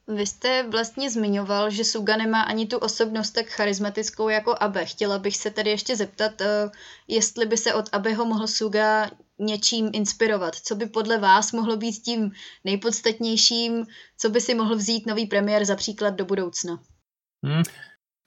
Vy 0.08 0.26
jste 0.26 0.68
vlastně 0.70 1.10
zmiňoval, 1.10 1.70
že 1.70 1.84
Suga 1.84 2.18
nemá 2.18 2.42
ani 2.42 2.66
tu 2.66 2.78
osobnost 2.78 3.32
tak 3.32 3.46
charismatickou 3.46 4.30
jako 4.30 4.56
Abe. 4.60 4.86
Chtěla 4.86 5.20
bych 5.20 5.38
se 5.38 5.50
tedy 5.50 5.70
ještě 5.70 5.96
zeptat, 5.96 6.42
eh, 6.42 6.70
jestli 7.08 7.46
by 7.46 7.58
se 7.58 7.74
od 7.74 7.86
Abeho 7.92 8.26
mohl 8.26 8.48
Suga 8.48 9.12
něčím 9.40 9.90
inspirovat. 9.94 10.56
Co 10.56 10.76
by 10.76 10.86
podle 10.86 11.18
vás 11.18 11.52
mohlo 11.52 11.78
být 11.78 11.92
tím 11.92 12.32
nejpodstatnějším, 12.64 13.86
co 14.18 14.30
by 14.30 14.42
si 14.42 14.56
mohl 14.56 14.76
vzít 14.76 15.08
nový 15.08 15.26
premiér 15.26 15.66
za 15.66 15.76
příklad 15.76 16.16
do 16.16 16.26
budoucna? 16.26 16.80
Hmm. 17.46 17.64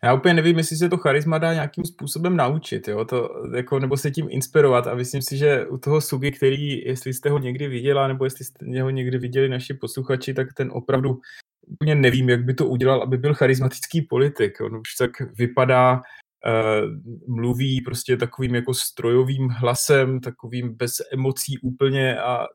Já 0.05 0.15
úplně 0.15 0.35
nevím, 0.35 0.59
jestli 0.59 0.77
se 0.77 0.89
to 0.89 0.97
charisma 0.97 1.39
dá 1.39 1.53
nějakým 1.53 1.85
způsobem 1.85 2.37
naučit, 2.37 2.89
jo? 2.89 3.05
To, 3.05 3.29
jako, 3.57 3.79
nebo 3.79 3.97
se 3.97 4.11
tím 4.11 4.27
inspirovat 4.31 4.87
a 4.87 4.95
myslím 4.95 5.23
si, 5.23 5.37
že 5.37 5.67
u 5.67 5.79
toho 5.79 6.01
Sugi, 6.01 6.31
který, 6.31 6.85
jestli 6.85 7.15
jste 7.15 7.31
ho 7.31 7.39
někdy 7.39 7.69
viděla, 7.69 8.09
nebo 8.09 8.25
jestli 8.25 8.45
jste 8.45 8.83
ho 8.83 8.91
někdy 8.91 9.19
viděli 9.19 9.49
naši 9.49 9.75
posluchači, 9.75 10.35
tak 10.35 10.53
ten 10.57 10.71
opravdu 10.73 11.21
úplně 11.67 11.95
nevím, 11.95 12.29
jak 12.29 12.45
by 12.45 12.55
to 12.55 12.67
udělal, 12.67 13.03
aby 13.03 13.19
byl 13.19 13.35
charismatický 13.35 14.03
politik. 14.03 14.61
On 14.61 14.77
už 14.77 14.95
tak 14.99 15.11
vypadá, 15.21 15.95
uh, 15.95 17.35
mluví 17.37 17.81
prostě 17.81 18.17
takovým 18.17 18.55
jako 18.55 18.75
strojovým 18.75 19.49
hlasem, 19.49 20.21
takovým 20.21 20.75
bez 20.75 20.93
emocí 21.13 21.59
úplně 21.59 22.21
a 22.21 22.47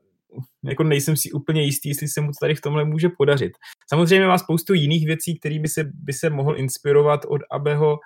jako 0.63 0.83
nejsem 0.83 1.17
si 1.17 1.31
úplně 1.31 1.63
jistý, 1.63 1.89
jestli 1.89 2.07
se 2.07 2.21
mu 2.21 2.31
tady 2.41 2.55
v 2.55 2.61
tomhle 2.61 2.85
může 2.85 3.09
podařit. 3.09 3.51
Samozřejmě 3.87 4.27
má 4.27 4.37
spoustu 4.37 4.73
jiných 4.73 5.05
věcí, 5.05 5.39
kterými 5.39 5.67
se, 5.67 5.83
by 5.93 6.13
se 6.13 6.29
mohl 6.29 6.57
inspirovat 6.57 7.25
od 7.27 7.41
Abeho, 7.51 7.99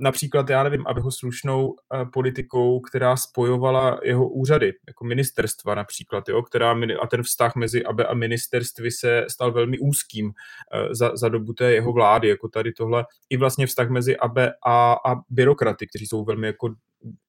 například, 0.00 0.50
já 0.50 0.62
nevím, 0.62 0.86
aby 0.86 1.00
ho 1.00 1.10
slušnou 1.10 1.74
politikou, 2.12 2.80
která 2.80 3.16
spojovala 3.16 4.00
jeho 4.02 4.28
úřady, 4.28 4.72
jako 4.88 5.04
ministerstva 5.04 5.74
například, 5.74 6.28
jo, 6.28 6.42
která, 6.42 6.76
a 7.02 7.06
ten 7.06 7.22
vztah 7.22 7.56
mezi 7.56 7.84
Abe 7.84 8.04
a 8.04 8.14
ministerstvy 8.14 8.90
se 8.90 9.24
stal 9.30 9.52
velmi 9.52 9.78
úzkým 9.78 10.32
za, 10.90 11.16
za 11.16 11.28
dobu 11.28 11.52
té 11.52 11.72
jeho 11.72 11.92
vlády, 11.92 12.28
jako 12.28 12.48
tady 12.48 12.72
tohle, 12.72 13.04
i 13.30 13.36
vlastně 13.36 13.66
vztah 13.66 13.88
mezi 13.88 14.16
Abe 14.16 14.52
a, 14.66 14.92
a 14.92 15.14
byrokraty, 15.30 15.86
kteří 15.86 16.06
jsou 16.06 16.24
velmi 16.24 16.46
jako, 16.46 16.74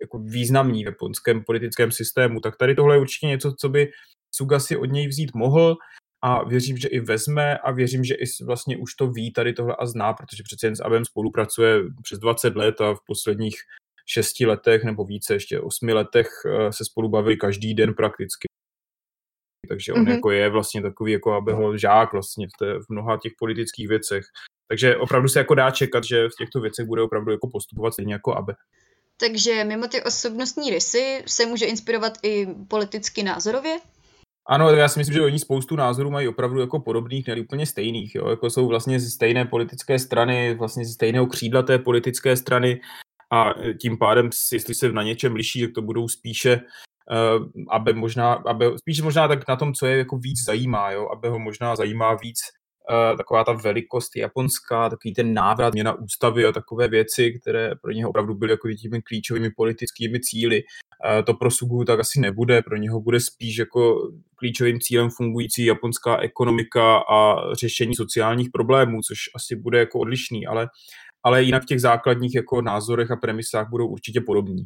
jako 0.02 0.19
významní 0.19 0.84
v 0.84 0.86
japonském 0.86 1.43
politickém 1.43 1.91
systému, 1.91 2.39
tak 2.39 2.58
tady 2.58 2.76
tohle 2.76 2.96
je 2.96 3.02
určitě 3.02 3.28
něco, 3.28 3.54
co 3.60 3.69
by 3.69 3.91
Suga 4.36 4.60
si 4.60 4.78
od 4.78 4.86
něj 4.86 5.08
vzít 5.08 5.32
mohl 5.36 5.76
a 6.23 6.43
věřím, 6.43 6.77
že 6.77 6.88
i 6.88 6.99
vezme 6.99 7.57
a 7.57 7.71
věřím, 7.71 8.03
že 8.03 8.15
i 8.15 8.25
vlastně 8.45 8.77
už 8.77 8.95
to 8.95 9.07
ví 9.07 9.33
tady 9.33 9.53
tohle 9.53 9.75
a 9.79 9.86
zná, 9.86 10.13
protože 10.13 10.43
přece 10.43 10.67
jen 10.67 10.75
s 10.75 10.79
Abem 10.79 11.05
spolupracuje 11.05 11.79
přes 12.03 12.19
20 12.19 12.55
let 12.55 12.81
a 12.81 12.93
v 12.93 12.99
posledních 13.07 13.55
šesti 14.05 14.45
letech 14.45 14.83
nebo 14.83 15.05
více, 15.05 15.33
ještě 15.33 15.59
osmi 15.59 15.93
letech 15.93 16.27
eh, 16.45 16.73
se 16.73 16.86
spolu 16.86 17.09
bavili 17.09 17.38
každý 17.38 17.73
den 17.73 17.93
prakticky. 17.93 18.47
Takže 19.69 19.93
on 19.93 20.05
mm-hmm. 20.05 20.12
jako 20.15 20.31
je 20.31 20.49
vlastně 20.49 20.81
takový 20.81 21.12
jako 21.12 21.33
Abeho 21.33 21.77
žák 21.77 22.13
vlastně 22.13 22.47
v, 22.47 22.57
té, 22.59 22.79
v 22.79 22.89
mnoha 22.89 23.17
těch 23.17 23.31
politických 23.39 23.88
věcech. 23.88 24.25
Takže 24.67 24.97
opravdu 24.97 25.27
se 25.27 25.39
jako 25.39 25.55
dá 25.55 25.71
čekat, 25.71 26.03
že 26.03 26.27
v 26.29 26.36
těchto 26.38 26.62
věcech 26.62 26.86
bude 26.86 27.01
opravdu 27.01 27.31
jako 27.31 27.49
postupovat 27.51 27.93
stejně 27.93 28.13
jako 28.13 28.36
Abe. 28.36 28.53
Takže 29.17 29.63
mimo 29.63 29.88
ty 29.88 30.03
osobnostní 30.03 30.69
rysy 30.69 31.23
se 31.25 31.45
může 31.45 31.65
inspirovat 31.65 32.13
i 32.23 32.47
politicky 32.67 33.23
názorově? 33.23 33.79
Ano, 34.45 34.69
já 34.69 34.88
si 34.88 34.99
myslím, 34.99 35.13
že 35.13 35.21
oni 35.21 35.39
spoustu 35.39 35.75
názorů 35.75 36.12
mají 36.12 36.27
opravdu 36.27 36.60
jako 36.60 36.79
podobných, 36.79 37.27
ne 37.27 37.41
úplně 37.41 37.65
stejných. 37.65 38.15
Jo? 38.15 38.29
Jako 38.29 38.49
jsou 38.49 38.67
vlastně 38.67 38.99
ze 38.99 39.10
stejné 39.10 39.45
politické 39.45 39.99
strany, 39.99 40.56
vlastně 40.56 40.86
ze 40.86 40.93
stejného 40.93 41.27
křídla 41.27 41.62
té 41.62 41.79
politické 41.79 42.38
strany 42.38 42.82
a 43.32 43.53
tím 43.82 43.97
pádem, 43.97 44.29
jestli 44.51 44.75
se 44.75 44.91
na 44.91 45.03
něčem 45.03 45.36
liší, 45.36 45.62
tak 45.62 45.71
to 45.75 45.82
budou 45.82 46.08
spíše 46.08 46.62
uh, 47.12 47.45
aby 47.69 47.93
možná, 47.93 48.34
aby, 48.34 48.65
spíš 48.77 49.01
možná 49.01 49.27
tak 49.27 49.47
na 49.47 49.56
tom, 49.56 49.73
co 49.73 49.86
je 49.86 49.97
jako 49.97 50.17
víc 50.17 50.45
zajímá, 50.45 50.91
jo? 50.91 51.10
aby 51.12 51.27
ho 51.27 51.39
možná 51.39 51.75
zajímá 51.75 52.13
víc 52.15 52.39
taková 53.17 53.43
ta 53.43 53.54
velikost 53.54 54.15
japonská, 54.15 54.89
takový 54.89 55.13
ten 55.13 55.34
návrat 55.34 55.74
měna 55.74 55.93
ústavy 55.93 56.46
a 56.46 56.52
takové 56.52 56.88
věci, 56.88 57.39
které 57.41 57.76
pro 57.82 57.91
něho 57.91 58.10
opravdu 58.10 58.36
byly 58.36 58.52
jako 58.52 58.69
těmi 58.82 59.02
klíčovými 59.02 59.50
politickými 59.50 60.19
cíly. 60.19 60.63
Uh, 60.63 61.26
to 61.26 61.34
pro 61.34 61.52
Sugu 61.52 61.84
tak 61.84 62.00
asi 62.00 62.19
nebude, 62.19 62.62
pro 62.62 62.78
něho 62.78 63.02
bude 63.02 63.19
spíš 63.19 63.58
jako 63.58 64.12
klíčovým 64.36 64.80
cílem 64.80 65.10
fungující 65.10 65.65
japonská 65.65 66.17
ekonomika 66.17 66.98
a 66.98 67.36
řešení 67.54 67.96
sociálních 67.96 68.50
problémů, 68.50 69.02
což 69.08 69.17
asi 69.36 69.56
bude 69.56 69.80
jako 69.80 70.00
odlišný, 70.00 70.48
ale, 70.48 70.67
ale 71.24 71.43
jinak 71.43 71.63
v 71.63 71.65
těch 71.65 71.82
základních 71.82 72.36
jako 72.36 72.62
názorech 72.62 73.12
a 73.12 73.15
premisách 73.15 73.69
budou 73.69 73.88
určitě 73.88 74.22
podobní. 74.22 74.65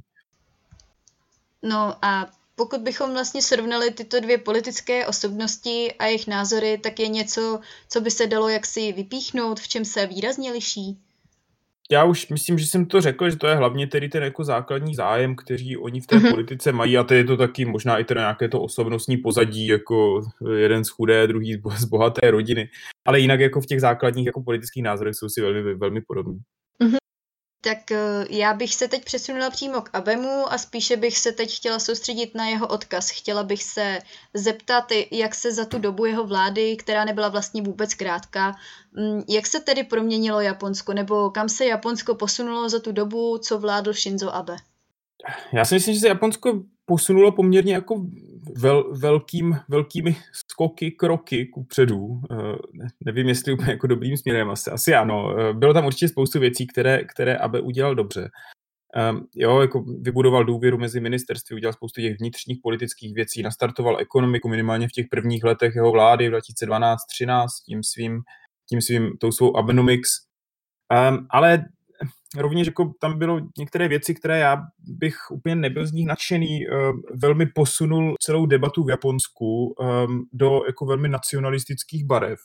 No 1.63 2.05
a 2.05 2.27
pokud 2.59 2.81
bychom 2.81 3.13
vlastně 3.13 3.41
srovnali 3.41 3.91
tyto 3.91 4.19
dvě 4.19 4.37
politické 4.37 5.07
osobnosti 5.07 5.93
a 5.99 6.05
jejich 6.05 6.27
názory, 6.27 6.77
tak 6.77 6.99
je 6.99 7.07
něco, 7.07 7.59
co 7.89 8.01
by 8.01 8.11
se 8.11 8.27
dalo 8.27 8.49
jaksi 8.49 8.91
vypíchnout, 8.91 9.59
v 9.59 9.67
čem 9.67 9.85
se 9.85 10.07
výrazně 10.07 10.51
liší? 10.51 10.97
Já 11.91 12.03
už 12.03 12.29
myslím, 12.29 12.59
že 12.59 12.67
jsem 12.67 12.85
to 12.85 13.01
řekl, 13.01 13.29
že 13.29 13.35
to 13.35 13.47
je 13.47 13.55
hlavně 13.55 13.87
tedy 13.87 14.09
ten 14.09 14.23
jako 14.23 14.43
základní 14.43 14.95
zájem, 14.95 15.35
který 15.35 15.77
oni 15.77 16.01
v 16.01 16.07
té 16.07 16.15
mm-hmm. 16.15 16.29
politice 16.29 16.71
mají 16.71 16.97
a 16.97 17.03
to 17.03 17.13
je 17.13 17.23
to 17.23 17.37
taky 17.37 17.65
možná 17.65 17.97
i 17.97 18.03
teda 18.03 18.21
nějaké 18.21 18.49
to 18.49 18.61
osobnostní 18.61 19.17
pozadí, 19.17 19.67
jako 19.67 20.21
jeden 20.55 20.85
z 20.85 20.89
chudé, 20.89 21.27
druhý 21.27 21.61
z 21.77 21.85
bohaté 21.85 22.31
rodiny, 22.31 22.69
ale 23.05 23.19
jinak 23.19 23.39
jako 23.39 23.61
v 23.61 23.65
těch 23.65 23.81
základních 23.81 24.25
jako 24.25 24.43
politických 24.43 24.83
názorech 24.83 25.15
jsou 25.15 25.29
si 25.29 25.41
velmi, 25.41 25.75
velmi 25.75 26.01
podobní. 26.01 26.39
Tak 27.67 27.91
eh, 27.91 28.25
já 28.29 28.53
bych 28.53 28.75
se 28.75 28.87
teď 28.87 29.05
přesunula 29.05 29.49
přímo 29.49 29.81
k 29.81 29.89
Abemu 29.93 30.53
a 30.53 30.57
spíše 30.57 30.97
bych 30.97 31.17
se 31.17 31.31
teď 31.31 31.55
chtěla 31.55 31.79
soustředit 31.79 32.35
na 32.35 32.45
jeho 32.45 32.67
odkaz. 32.67 33.09
Chtěla 33.09 33.43
bych 33.43 33.63
se 33.63 33.99
zeptat, 34.33 34.91
jak 35.11 35.35
se 35.35 35.53
za 35.53 35.65
tu 35.65 35.79
dobu 35.79 36.05
jeho 36.05 36.27
vlády, 36.27 36.75
která 36.75 37.05
nebyla 37.05 37.29
vlastně 37.29 37.61
vůbec 37.61 37.93
krátká, 37.93 38.55
mm, 38.91 39.21
jak 39.29 39.47
se 39.47 39.59
tedy 39.59 39.83
proměnilo 39.83 40.41
Japonsko, 40.41 40.93
nebo 40.93 41.29
kam 41.29 41.49
se 41.49 41.65
Japonsko 41.65 42.15
posunulo 42.15 42.69
za 42.69 42.79
tu 42.79 42.91
dobu, 42.91 43.37
co 43.37 43.59
vládl 43.59 43.93
Shinzo 43.93 44.35
Abe? 44.35 44.55
Já 45.53 45.65
si 45.65 45.75
myslím, 45.75 45.93
že 45.93 45.99
se 45.99 46.07
Japonsko 46.07 46.63
posunulo 46.85 47.31
poměrně 47.31 47.73
jako 47.73 48.05
vel, 48.55 48.93
velkým, 48.99 49.57
velkými 49.69 50.15
skoky, 50.31 50.91
kroky 50.91 51.45
ku 51.45 51.63
předu. 51.63 52.21
Eh, 52.31 52.85
nevím, 53.05 53.27
jestli 53.27 53.53
úplně 53.53 53.71
jako 53.71 53.87
dobrým 53.87 54.17
směrem, 54.17 54.49
asi, 54.49 54.71
asi 54.71 54.95
ano. 54.95 55.39
Eh, 55.39 55.53
bylo 55.53 55.73
tam 55.73 55.85
určitě 55.85 56.07
spoustu 56.07 56.39
věcí, 56.39 56.67
které, 56.67 57.03
které 57.03 57.37
Abe 57.37 57.61
udělal 57.61 57.95
dobře. 57.95 58.29
Um, 59.11 59.27
jo, 59.35 59.61
jako 59.61 59.85
vybudoval 60.01 60.43
důvěru 60.43 60.77
mezi 60.77 60.99
ministerství, 60.99 61.55
udělal 61.55 61.73
spoustu 61.73 62.01
těch 62.01 62.19
vnitřních 62.19 62.59
politických 62.63 63.15
věcí, 63.15 63.43
nastartoval 63.43 63.99
ekonomiku 63.99 64.49
minimálně 64.49 64.87
v 64.87 64.91
těch 64.91 65.05
prvních 65.11 65.43
letech 65.43 65.75
jeho 65.75 65.91
vlády 65.91 66.29
v 66.29 66.33
2012-13 66.33 67.47
tím 67.65 67.83
svým, 67.83 68.21
tím 68.69 68.81
svým, 68.81 69.17
tou 69.17 69.31
svou 69.31 69.57
Abenomics. 69.57 70.09
Um, 71.09 71.27
ale 71.29 71.65
rovněž 72.35 72.67
jako 72.67 72.93
tam 72.99 73.19
bylo 73.19 73.39
některé 73.57 73.87
věci, 73.87 74.15
které 74.15 74.39
já 74.39 74.57
bych 74.79 75.15
úplně 75.31 75.55
nebyl 75.55 75.87
z 75.87 75.91
nich 75.91 76.07
nadšený, 76.07 76.67
uh, 76.67 76.99
velmi 77.21 77.45
posunul 77.45 78.15
celou 78.19 78.45
debatu 78.45 78.83
v 78.83 78.89
Japonsku 78.89 79.65
um, 79.65 80.25
do 80.33 80.61
jako 80.67 80.85
velmi 80.85 81.09
nacionalistických 81.09 82.05
barev, 82.05 82.39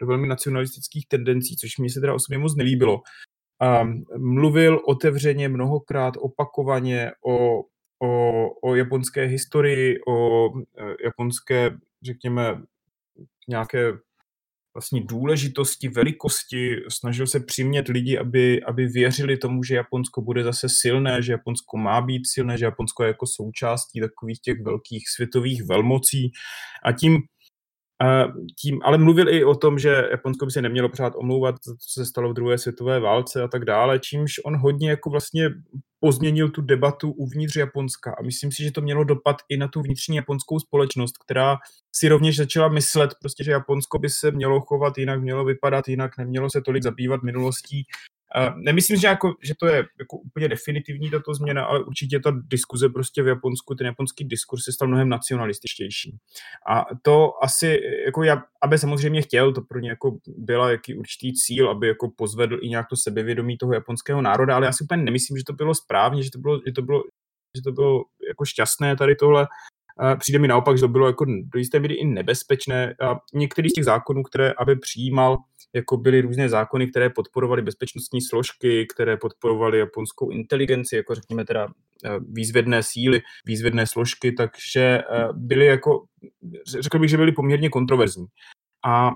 do 0.00 0.06
velmi 0.06 0.28
nacionalistických 0.28 1.06
tendencí, 1.08 1.56
což 1.56 1.78
mi 1.78 1.90
se 1.90 2.00
teda 2.00 2.14
osobně 2.14 2.38
moc 2.38 2.56
nelíbilo. 2.56 3.00
Um, 3.82 4.04
mluvil 4.34 4.80
otevřeně 4.86 5.48
mnohokrát, 5.48 6.14
opakovaně 6.18 7.12
o, 7.26 7.60
o, 8.02 8.50
o 8.62 8.74
japonské 8.74 9.24
historii, 9.24 9.98
o 10.08 10.48
uh, 10.48 10.62
japonské, 11.04 11.70
řekněme, 12.02 12.62
nějaké 13.48 13.92
vlastně 14.74 15.00
důležitosti, 15.04 15.88
velikosti, 15.88 16.76
snažil 16.88 17.26
se 17.26 17.40
přimět 17.40 17.88
lidi, 17.88 18.18
aby, 18.18 18.62
aby 18.62 18.86
věřili 18.86 19.36
tomu, 19.36 19.62
že 19.62 19.74
Japonsko 19.74 20.22
bude 20.22 20.44
zase 20.44 20.68
silné, 20.68 21.22
že 21.22 21.32
Japonsko 21.32 21.76
má 21.76 22.00
být 22.00 22.22
silné, 22.26 22.58
že 22.58 22.64
Japonsko 22.64 23.02
je 23.02 23.08
jako 23.08 23.26
součástí 23.26 24.00
takových 24.00 24.40
těch 24.40 24.62
velkých 24.62 25.08
světových 25.08 25.62
velmocí. 25.68 26.30
A 26.84 26.92
tím 26.92 27.18
tím, 28.62 28.80
ale 28.84 28.98
mluvil 28.98 29.28
i 29.28 29.44
o 29.44 29.54
tom, 29.54 29.78
že 29.78 30.08
Japonsko 30.10 30.46
by 30.46 30.52
se 30.52 30.62
nemělo 30.62 30.88
pořád 30.88 31.12
omlouvat 31.16 31.54
za 31.64 31.72
to, 31.72 31.76
co 31.76 32.00
se 32.00 32.06
stalo 32.06 32.30
v 32.30 32.34
druhé 32.34 32.58
světové 32.58 33.00
válce 33.00 33.42
a 33.42 33.48
tak 33.48 33.64
dále, 33.64 33.98
čímž 33.98 34.40
on 34.44 34.56
hodně 34.56 34.90
jako 34.90 35.10
vlastně 35.10 35.50
pozměnil 36.00 36.50
tu 36.50 36.62
debatu 36.62 37.10
uvnitř 37.10 37.56
Japonska. 37.56 38.14
A 38.18 38.22
myslím 38.22 38.52
si, 38.52 38.62
že 38.62 38.72
to 38.72 38.80
mělo 38.80 39.04
dopad 39.04 39.36
i 39.48 39.56
na 39.56 39.68
tu 39.68 39.82
vnitřní 39.82 40.16
japonskou 40.16 40.58
společnost, 40.58 41.14
která 41.24 41.56
si 41.96 42.08
rovněž 42.08 42.36
začala 42.36 42.68
myslet, 42.68 43.10
prostě, 43.20 43.44
že 43.44 43.50
Japonsko 43.50 43.98
by 43.98 44.10
se 44.10 44.30
mělo 44.30 44.60
chovat 44.60 44.98
jinak, 44.98 45.20
mělo 45.20 45.44
vypadat 45.44 45.88
jinak, 45.88 46.18
nemělo 46.18 46.50
se 46.50 46.60
tolik 46.60 46.82
zabývat 46.82 47.22
minulostí 47.22 47.84
Nemyslím, 48.56 48.96
že, 48.96 49.06
jako, 49.06 49.34
že 49.42 49.54
to 49.58 49.66
je 49.66 49.76
jako 49.98 50.16
úplně 50.16 50.48
definitivní 50.48 51.10
tato 51.10 51.34
změna, 51.34 51.64
ale 51.64 51.84
určitě 51.84 52.20
ta 52.20 52.32
diskuze 52.50 52.88
prostě 52.88 53.22
v 53.22 53.26
Japonsku, 53.26 53.74
ten 53.74 53.86
japonský 53.86 54.24
diskurs 54.24 54.64
se 54.64 54.72
stal 54.72 54.88
mnohem 54.88 55.08
nacionalističtější. 55.08 56.16
A 56.70 56.84
to 57.02 57.32
asi, 57.44 57.80
jako 58.06 58.22
já, 58.22 58.42
aby 58.62 58.78
samozřejmě 58.78 59.22
chtěl, 59.22 59.52
to 59.52 59.62
pro 59.62 59.78
ně 59.78 59.88
jako 59.88 60.18
byla 60.26 60.70
jaký 60.70 60.94
určitý 60.94 61.34
cíl, 61.34 61.70
aby 61.70 61.88
jako 61.88 62.10
pozvedl 62.16 62.58
i 62.62 62.68
nějak 62.68 62.86
to 62.88 62.96
sebevědomí 62.96 63.58
toho 63.58 63.74
japonského 63.74 64.22
národa, 64.22 64.56
ale 64.56 64.66
já 64.66 64.72
si 64.72 64.84
úplně 64.84 65.02
nemyslím, 65.02 65.36
že 65.36 65.44
to 65.44 65.52
bylo 65.52 65.74
správně, 65.74 66.22
že 66.22 66.30
to 66.30 66.38
bylo, 66.38 66.60
že 66.66 66.72
to 66.72 66.82
bylo, 66.82 67.02
že 67.56 67.62
to 67.62 67.72
bylo 67.72 68.04
jako 68.28 68.44
šťastné 68.44 68.96
tady 68.96 69.16
tohle. 69.16 69.46
Přijde 70.18 70.38
mi 70.38 70.48
naopak, 70.48 70.76
že 70.76 70.80
to 70.80 70.88
bylo 70.88 71.06
jako 71.06 71.24
do 71.24 71.58
jisté 71.58 71.80
míry 71.80 71.94
i 71.94 72.04
nebezpečné. 72.04 72.94
A 73.00 73.16
některý 73.34 73.70
z 73.70 73.72
těch 73.72 73.84
zákonů, 73.84 74.22
které 74.22 74.52
aby 74.52 74.76
přijímal, 74.76 75.38
jako 75.72 75.96
byly 75.96 76.20
různé 76.20 76.48
zákony, 76.48 76.86
které 76.86 77.10
podporovaly 77.10 77.62
bezpečnostní 77.62 78.20
složky, 78.22 78.86
které 78.86 79.16
podporovaly 79.16 79.78
japonskou 79.78 80.30
inteligenci, 80.30 80.96
jako 80.96 81.14
řekněme 81.14 81.44
teda 81.44 81.68
eh, 82.04 82.10
výzvedné 82.32 82.82
síly, 82.82 83.20
výzvedné 83.46 83.86
složky, 83.86 84.32
takže 84.32 84.80
eh, 84.82 85.28
byly 85.32 85.66
jako, 85.66 86.04
řekl 86.80 86.98
bych, 86.98 87.10
že 87.10 87.16
byly 87.16 87.32
poměrně 87.32 87.68
kontroverzní. 87.68 88.26
A 88.86 89.10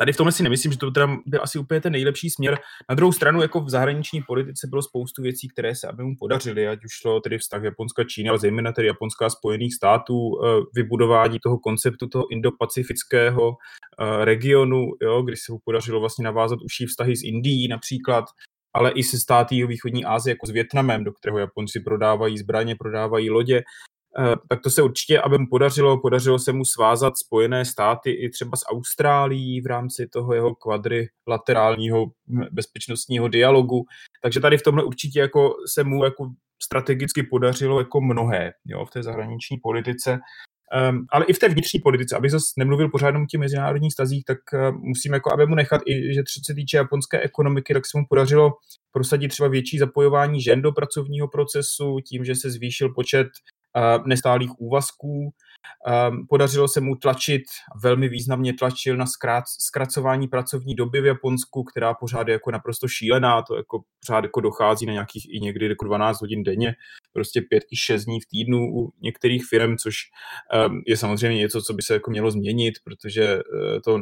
Tady 0.00 0.12
v 0.12 0.16
tomhle 0.16 0.32
si 0.32 0.42
nemyslím, 0.42 0.72
že 0.72 0.78
to 0.78 0.90
teda 0.90 1.16
byl 1.26 1.40
asi 1.42 1.58
úplně 1.58 1.80
ten 1.80 1.92
nejlepší 1.92 2.30
směr. 2.30 2.58
Na 2.88 2.94
druhou 2.94 3.12
stranu, 3.12 3.42
jako 3.42 3.60
v 3.60 3.70
zahraniční 3.70 4.22
politice 4.22 4.66
bylo 4.66 4.82
spoustu 4.82 5.22
věcí, 5.22 5.48
které 5.48 5.74
se 5.74 5.88
aby 5.88 6.04
mu 6.04 6.16
podařily, 6.18 6.68
ať 6.68 6.84
už 6.84 6.92
šlo 6.92 7.20
tedy 7.20 7.38
vztah 7.38 7.62
Japonska 7.62 8.04
Číny, 8.04 8.28
ale 8.28 8.38
zejména 8.38 8.72
tedy 8.72 8.86
Japonská 8.86 9.30
Spojených 9.30 9.74
států, 9.74 10.16
eh, 10.16 10.62
vybudování 10.74 11.38
toho 11.40 11.58
konceptu 11.58 12.08
toho 12.08 12.24
indopacifického 12.30 13.52
eh, 13.52 14.24
regionu, 14.24 14.86
jo, 15.02 15.22
kdy 15.22 15.36
se 15.36 15.52
mu 15.52 15.58
podařilo 15.64 16.00
vlastně 16.00 16.24
navázat 16.24 16.58
užší 16.64 16.86
vztahy 16.86 17.16
s 17.16 17.22
Indií 17.22 17.68
například, 17.68 18.24
ale 18.74 18.90
i 18.90 19.02
se 19.02 19.18
státy 19.18 19.66
východní 19.66 20.04
Asie, 20.04 20.32
jako 20.32 20.46
s 20.46 20.50
Větnamem, 20.50 21.04
do 21.04 21.12
kterého 21.12 21.38
Japonci 21.38 21.80
prodávají 21.80 22.38
zbraně, 22.38 22.76
prodávají 22.76 23.30
lodě. 23.30 23.62
Eh, 24.18 24.36
tak 24.48 24.60
to 24.60 24.70
se 24.70 24.82
určitě, 24.82 25.20
aby 25.20 25.38
mu 25.38 25.46
podařilo, 25.50 26.00
podařilo 26.00 26.38
se 26.38 26.52
mu 26.52 26.64
svázat 26.64 27.18
Spojené 27.18 27.64
státy 27.64 28.10
i 28.10 28.30
třeba 28.30 28.56
s 28.56 28.66
Austrálií 28.66 29.60
v 29.60 29.66
rámci 29.66 30.06
toho 30.06 30.34
jeho 30.34 30.54
kvadrilaterálního 30.54 32.06
bezpečnostního 32.52 33.28
dialogu. 33.28 33.84
Takže 34.22 34.40
tady 34.40 34.58
v 34.58 34.62
tomhle 34.62 34.84
určitě 34.84 35.20
jako 35.20 35.54
se 35.72 35.84
mu 35.84 36.04
jako 36.04 36.30
strategicky 36.62 37.22
podařilo 37.22 37.80
jako 37.80 38.00
mnohé 38.00 38.52
jo, 38.66 38.84
v 38.84 38.90
té 38.90 39.02
zahraniční 39.02 39.56
politice. 39.62 40.18
Um, 40.90 41.06
ale 41.12 41.24
i 41.24 41.32
v 41.32 41.38
té 41.38 41.48
vnitřní 41.48 41.80
politice, 41.80 42.16
aby 42.16 42.30
zase 42.30 42.46
nemluvil 42.58 42.88
pořád 42.88 43.14
o 43.14 43.26
těch 43.26 43.40
mezinárodních 43.40 43.92
stazích, 43.92 44.24
tak 44.24 44.38
uh, 44.54 44.78
musím 44.78 45.12
jako, 45.12 45.32
aby 45.32 45.46
mu 45.46 45.54
nechat 45.54 45.80
i, 45.86 46.14
že 46.14 46.22
co 46.22 46.40
se 46.46 46.54
týče 46.54 46.76
japonské 46.76 47.20
ekonomiky, 47.20 47.74
tak 47.74 47.86
se 47.86 47.98
mu 47.98 48.04
podařilo 48.08 48.52
prosadit 48.92 49.28
třeba 49.28 49.48
větší 49.48 49.78
zapojování 49.78 50.42
žen 50.42 50.62
do 50.62 50.72
pracovního 50.72 51.28
procesu, 51.28 51.96
tím, 52.08 52.24
že 52.24 52.34
se 52.34 52.50
zvýšil 52.50 52.94
počet 52.94 53.26
nestálých 54.06 54.60
úvazků. 54.60 55.32
Podařilo 56.28 56.68
se 56.68 56.80
mu 56.80 56.96
tlačit, 56.96 57.42
velmi 57.82 58.08
významně 58.08 58.54
tlačil 58.54 58.96
na 58.96 59.04
zkracování 59.58 60.28
pracovní 60.28 60.74
doby 60.74 61.00
v 61.00 61.06
Japonsku, 61.06 61.64
která 61.64 61.94
pořád 61.94 62.28
je 62.28 62.32
jako 62.32 62.50
naprosto 62.50 62.88
šílená, 62.88 63.42
to 63.42 63.56
jako 63.56 63.82
pořád 64.06 64.24
jako 64.24 64.40
dochází 64.40 64.86
na 64.86 64.92
nějakých 64.92 65.26
i 65.34 65.40
někdy 65.40 65.68
jako 65.68 65.84
12 65.84 66.20
hodin 66.20 66.42
denně, 66.42 66.74
prostě 67.12 67.42
5 67.42 67.64
i 67.70 67.76
6 67.76 68.04
dní 68.04 68.20
v 68.20 68.26
týdnu 68.26 68.58
u 68.58 68.92
některých 69.02 69.44
firm, 69.44 69.76
což 69.76 69.94
je 70.86 70.96
samozřejmě 70.96 71.38
něco, 71.38 71.62
co 71.62 71.72
by 71.72 71.82
se 71.82 71.94
jako 71.94 72.10
mělo 72.10 72.30
změnit, 72.30 72.74
protože 72.84 73.24
eh, 73.24 73.80
to 73.84 73.98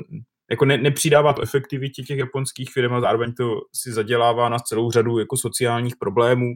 jako 0.50 0.64
ne, 0.64 0.78
nepřidává 0.78 1.33
to 1.33 1.42
efektivitě 1.42 2.02
těch 2.02 2.18
japonských 2.18 2.70
firm 2.70 2.94
a 2.94 3.00
zároveň 3.00 3.33
to 3.33 3.61
si 3.74 3.92
zadělává 3.92 4.48
na 4.48 4.59
celou 4.59 4.90
řadu 4.90 5.18
jako 5.18 5.37
sociálních 5.37 5.96
problémů. 5.96 6.54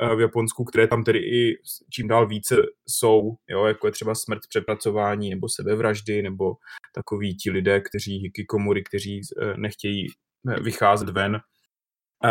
Eh, 0.00 0.16
v 0.16 0.20
Japonsku, 0.20 0.64
které 0.64 0.86
tam 0.86 1.04
tedy 1.04 1.18
i 1.18 1.58
čím 1.90 2.08
dál 2.08 2.26
více 2.26 2.56
jsou, 2.88 3.36
jo, 3.48 3.64
jako 3.64 3.86
je 3.86 3.92
třeba 3.92 4.14
smrt 4.14 4.40
přepracování 4.48 5.30
nebo 5.30 5.48
sebevraždy, 5.48 6.22
nebo 6.22 6.54
takoví 6.94 7.36
ti 7.36 7.50
lidé, 7.50 7.80
kteří 7.80 8.18
hikikomory, 8.18 8.82
kteří 8.82 9.20
eh, 9.20 9.54
nechtějí 9.56 10.06
eh, 10.50 10.60
vycházet 10.60 11.08
ven, 11.08 11.40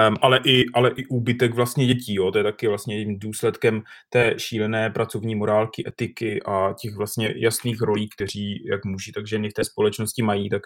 Um, 0.09 0.15
ale, 0.21 0.39
i, 0.45 0.65
ale 0.73 0.91
i 0.95 1.05
úbytek 1.05 1.53
vlastně 1.53 1.87
dětí, 1.87 2.15
jo, 2.15 2.31
to 2.31 2.37
je 2.37 2.43
taky 2.43 2.67
vlastně 2.67 3.05
důsledkem 3.17 3.81
té 4.09 4.33
šílené 4.37 4.89
pracovní 4.89 5.35
morálky, 5.35 5.83
etiky 5.87 6.43
a 6.43 6.73
těch 6.81 6.95
vlastně 6.95 7.33
jasných 7.37 7.81
rolí, 7.81 8.09
kteří 8.09 8.65
jak 8.71 8.85
muži, 8.85 9.11
tak 9.11 9.27
ženy 9.27 9.49
v 9.49 9.53
té 9.53 9.63
společnosti 9.63 10.21
mají, 10.21 10.49
tak 10.49 10.61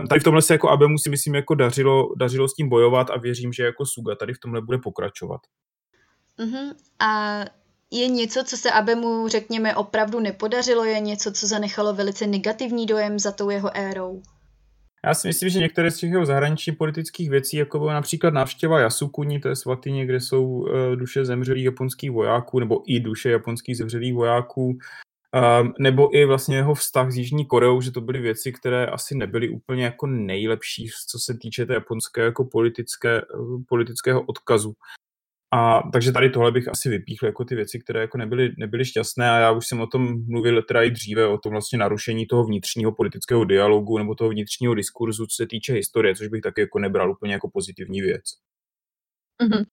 um, 0.00 0.06
tady 0.06 0.20
v 0.20 0.24
tomhle 0.24 0.42
se 0.42 0.54
jako 0.54 0.70
Abemu 0.70 0.98
si 0.98 1.10
myslím 1.10 1.34
jako 1.34 1.54
dařilo, 1.54 2.08
dařilo 2.18 2.48
s 2.48 2.54
tím 2.54 2.68
bojovat 2.68 3.10
a 3.10 3.18
věřím, 3.18 3.52
že 3.52 3.64
jako 3.64 3.86
Suga 3.86 4.14
tady 4.14 4.34
v 4.34 4.38
tomhle 4.38 4.62
bude 4.62 4.78
pokračovat. 4.78 5.40
Uh-huh. 6.38 6.74
A 6.98 7.40
je 7.90 8.08
něco, 8.08 8.44
co 8.44 8.56
se 8.56 8.70
Abemu, 8.70 9.28
řekněme, 9.28 9.76
opravdu 9.76 10.20
nepodařilo? 10.20 10.84
Je 10.84 11.00
něco, 11.00 11.32
co 11.32 11.46
zanechalo 11.46 11.94
velice 11.94 12.26
negativní 12.26 12.86
dojem 12.86 13.18
za 13.18 13.32
tou 13.32 13.50
jeho 13.50 13.76
érou? 13.76 14.22
Já 15.04 15.14
si 15.14 15.28
myslím, 15.28 15.48
že 15.48 15.58
některé 15.58 15.90
z 15.90 15.96
těch 15.96 16.10
jeho 16.10 16.26
zahraničních 16.26 16.76
politických 16.76 17.30
věcí, 17.30 17.56
jako 17.56 17.78
byla 17.78 17.94
například 17.94 18.34
návštěva 18.34 18.80
Yasukuni, 18.80 19.40
to 19.40 19.48
je 19.48 19.56
svatyně, 19.56 20.06
kde 20.06 20.20
jsou 20.20 20.44
uh, 20.46 20.68
duše 20.94 21.24
zemřelých 21.24 21.64
japonských 21.64 22.10
vojáků, 22.10 22.60
nebo 22.60 22.82
i 22.86 23.00
duše 23.00 23.30
japonských 23.30 23.76
zemřelých 23.76 24.14
vojáků, 24.14 24.64
um, 24.64 25.74
nebo 25.78 26.16
i 26.16 26.24
vlastně 26.24 26.56
jeho 26.56 26.74
vztah 26.74 27.10
s 27.10 27.16
Jižní 27.16 27.46
Koreou, 27.46 27.80
že 27.80 27.90
to 27.90 28.00
byly 28.00 28.20
věci, 28.20 28.52
které 28.52 28.86
asi 28.86 29.14
nebyly 29.14 29.48
úplně 29.48 29.84
jako 29.84 30.06
nejlepší, 30.06 30.88
co 31.08 31.18
se 31.18 31.34
týče 31.38 31.66
té 31.66 31.74
japonské 31.74 32.20
jako 32.20 32.44
politické, 32.44 33.22
uh, 33.22 33.62
politického 33.68 34.22
odkazu. 34.22 34.72
A 35.52 35.82
takže 35.92 36.12
tady 36.12 36.30
tohle 36.30 36.52
bych 36.52 36.68
asi 36.68 36.88
vypíchl 36.88 37.26
jako 37.26 37.44
ty 37.44 37.54
věci, 37.54 37.78
které 37.78 38.00
jako 38.00 38.18
nebyly, 38.18 38.54
nebyly 38.58 38.84
šťastné 38.84 39.30
a 39.30 39.38
já 39.38 39.50
už 39.50 39.66
jsem 39.66 39.80
o 39.80 39.86
tom 39.86 40.26
mluvil 40.26 40.62
teda 40.62 40.82
i 40.82 40.90
dříve, 40.90 41.26
o 41.26 41.38
tom 41.38 41.52
vlastně 41.52 41.78
narušení 41.78 42.26
toho 42.26 42.44
vnitřního 42.44 42.92
politického 42.92 43.44
dialogu 43.44 43.98
nebo 43.98 44.14
toho 44.14 44.30
vnitřního 44.30 44.74
diskurzu, 44.74 45.26
co 45.26 45.34
se 45.36 45.46
týče 45.46 45.72
historie, 45.72 46.14
což 46.16 46.28
bych 46.28 46.42
taky 46.42 46.60
jako 46.60 46.78
nebral 46.78 47.10
úplně 47.10 47.32
jako 47.32 47.50
pozitivní 47.50 48.00
věc. 48.00 48.22
Mm-hmm. 49.42 49.64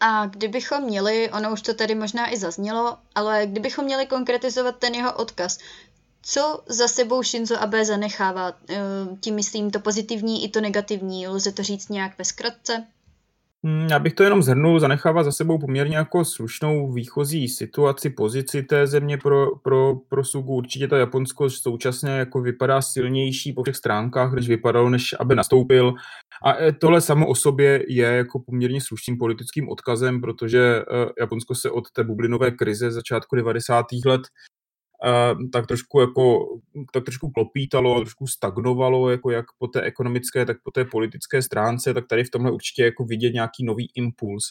A 0.00 0.26
kdybychom 0.26 0.84
měli, 0.84 1.30
ono 1.30 1.52
už 1.52 1.62
to 1.62 1.74
tady 1.74 1.94
možná 1.94 2.32
i 2.32 2.36
zaznělo, 2.36 2.98
ale 3.14 3.46
kdybychom 3.46 3.84
měli 3.84 4.06
konkretizovat 4.06 4.78
ten 4.78 4.94
jeho 4.94 5.14
odkaz, 5.16 5.58
co 6.22 6.62
za 6.66 6.88
sebou 6.88 7.22
Shinzo 7.22 7.60
Abe 7.60 7.84
zanechává? 7.84 8.58
Eh, 8.70 8.76
tím 9.20 9.34
myslím 9.34 9.70
to 9.70 9.80
pozitivní 9.80 10.44
i 10.44 10.48
to 10.48 10.60
negativní. 10.60 11.28
Lze 11.28 11.52
to 11.52 11.62
říct 11.62 11.88
nějak 11.88 12.18
ve 12.18 12.24
zkratce? 12.24 12.86
Hmm, 13.64 13.88
já 13.90 13.98
bych 13.98 14.14
to 14.14 14.22
jenom 14.22 14.42
zhrnul, 14.42 14.80
zanechává 14.80 15.22
za 15.22 15.32
sebou 15.32 15.58
poměrně 15.58 15.96
jako 15.96 16.24
slušnou 16.24 16.92
výchozí 16.92 17.48
situaci, 17.48 18.10
pozici 18.10 18.62
té 18.62 18.86
země 18.86 19.18
pro, 19.18 19.56
pro, 19.56 19.94
pro 20.08 20.24
Sugu. 20.24 20.54
Určitě 20.54 20.88
to 20.88 20.96
Japonsko 20.96 21.50
současně 21.50 22.10
jako 22.10 22.40
vypadá 22.40 22.82
silnější 22.82 23.52
po 23.52 23.62
všech 23.62 23.76
stránkách, 23.76 24.32
než 24.32 24.48
vypadalo, 24.48 24.90
než 24.90 25.14
aby 25.20 25.34
nastoupil. 25.34 25.94
A 26.44 26.62
e, 26.62 26.72
tohle 26.72 27.00
samo 27.00 27.26
o 27.26 27.34
sobě 27.34 27.84
je 27.88 28.06
jako 28.06 28.38
poměrně 28.38 28.80
slušným 28.80 29.18
politickým 29.18 29.68
odkazem, 29.68 30.20
protože 30.20 30.60
e, 30.60 30.84
Japonsko 31.20 31.54
se 31.54 31.70
od 31.70 31.90
té 31.90 32.04
bublinové 32.04 32.50
krize 32.50 32.90
začátku 32.90 33.36
90. 33.36 33.86
let 34.06 34.22
tak 35.52 35.66
trošku 35.66 36.00
jako, 36.00 36.46
tak 36.92 37.04
trošku 37.04 37.30
klopítalo, 37.30 38.00
trošku 38.00 38.26
stagnovalo, 38.26 39.10
jako 39.10 39.30
jak 39.30 39.46
po 39.58 39.66
té 39.66 39.82
ekonomické, 39.82 40.46
tak 40.46 40.56
po 40.62 40.70
té 40.70 40.84
politické 40.84 41.42
stránce, 41.42 41.94
tak 41.94 42.06
tady 42.06 42.24
v 42.24 42.30
tomhle 42.30 42.50
určitě 42.50 42.84
jako 42.84 43.04
vidět 43.04 43.32
nějaký 43.32 43.64
nový 43.64 43.90
impuls. 43.94 44.42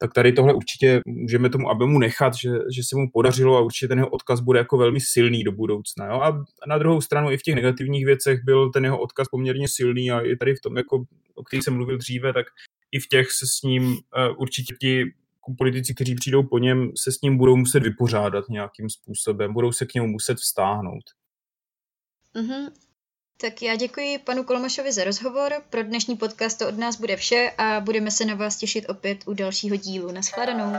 Tak 0.00 0.14
tady 0.14 0.32
tohle 0.32 0.54
určitě 0.54 1.00
můžeme 1.06 1.50
tomu 1.50 1.70
Abemu 1.70 1.98
nechat, 1.98 2.34
že, 2.34 2.50
že 2.50 2.82
se 2.84 2.96
mu 2.96 3.10
podařilo 3.12 3.56
a 3.56 3.60
určitě 3.60 3.88
ten 3.88 3.98
jeho 3.98 4.08
odkaz 4.08 4.40
bude 4.40 4.58
jako 4.58 4.76
velmi 4.76 5.00
silný 5.00 5.44
do 5.44 5.52
budoucna. 5.52 6.06
Jo? 6.06 6.20
A 6.20 6.44
na 6.68 6.78
druhou 6.78 7.00
stranu 7.00 7.30
i 7.30 7.36
v 7.36 7.42
těch 7.42 7.54
negativních 7.54 8.06
věcech 8.06 8.38
byl 8.44 8.70
ten 8.70 8.84
jeho 8.84 9.00
odkaz 9.00 9.28
poměrně 9.28 9.68
silný 9.68 10.10
a 10.10 10.20
i 10.20 10.36
tady 10.36 10.54
v 10.54 10.60
tom, 10.60 10.76
jako, 10.76 11.04
o 11.34 11.44
kterých 11.44 11.64
jsem 11.64 11.74
mluvil 11.74 11.98
dříve, 11.98 12.32
tak 12.32 12.46
i 12.92 12.98
v 12.98 13.08
těch 13.08 13.30
se 13.30 13.46
s 13.46 13.62
ním 13.62 13.82
uh, 13.82 13.96
určitě 14.36 14.74
ti 14.80 15.04
politici, 15.54 15.94
kteří 15.94 16.14
přijdou 16.14 16.42
po 16.42 16.58
něm, 16.58 16.90
se 16.96 17.12
s 17.12 17.20
ním 17.20 17.38
budou 17.38 17.56
muset 17.56 17.82
vypořádat 17.82 18.48
nějakým 18.48 18.90
způsobem, 18.90 19.52
budou 19.52 19.72
se 19.72 19.86
k 19.86 19.94
němu 19.94 20.06
muset 20.06 20.38
vztáhnout. 20.38 21.04
Mm-hmm. 22.34 22.70
Tak 23.40 23.62
já 23.62 23.76
děkuji 23.76 24.18
panu 24.18 24.44
Kolomašovi 24.44 24.92
za 24.92 25.04
rozhovor. 25.04 25.52
Pro 25.70 25.82
dnešní 25.82 26.16
podcast 26.16 26.58
to 26.58 26.68
od 26.68 26.78
nás 26.78 27.00
bude 27.00 27.16
vše 27.16 27.52
a 27.58 27.80
budeme 27.80 28.10
se 28.10 28.24
na 28.24 28.34
vás 28.34 28.56
těšit 28.56 28.88
opět 28.88 29.18
u 29.26 29.34
dalšího 29.34 29.76
dílu. 29.76 30.12
Naschledanou. 30.12 30.72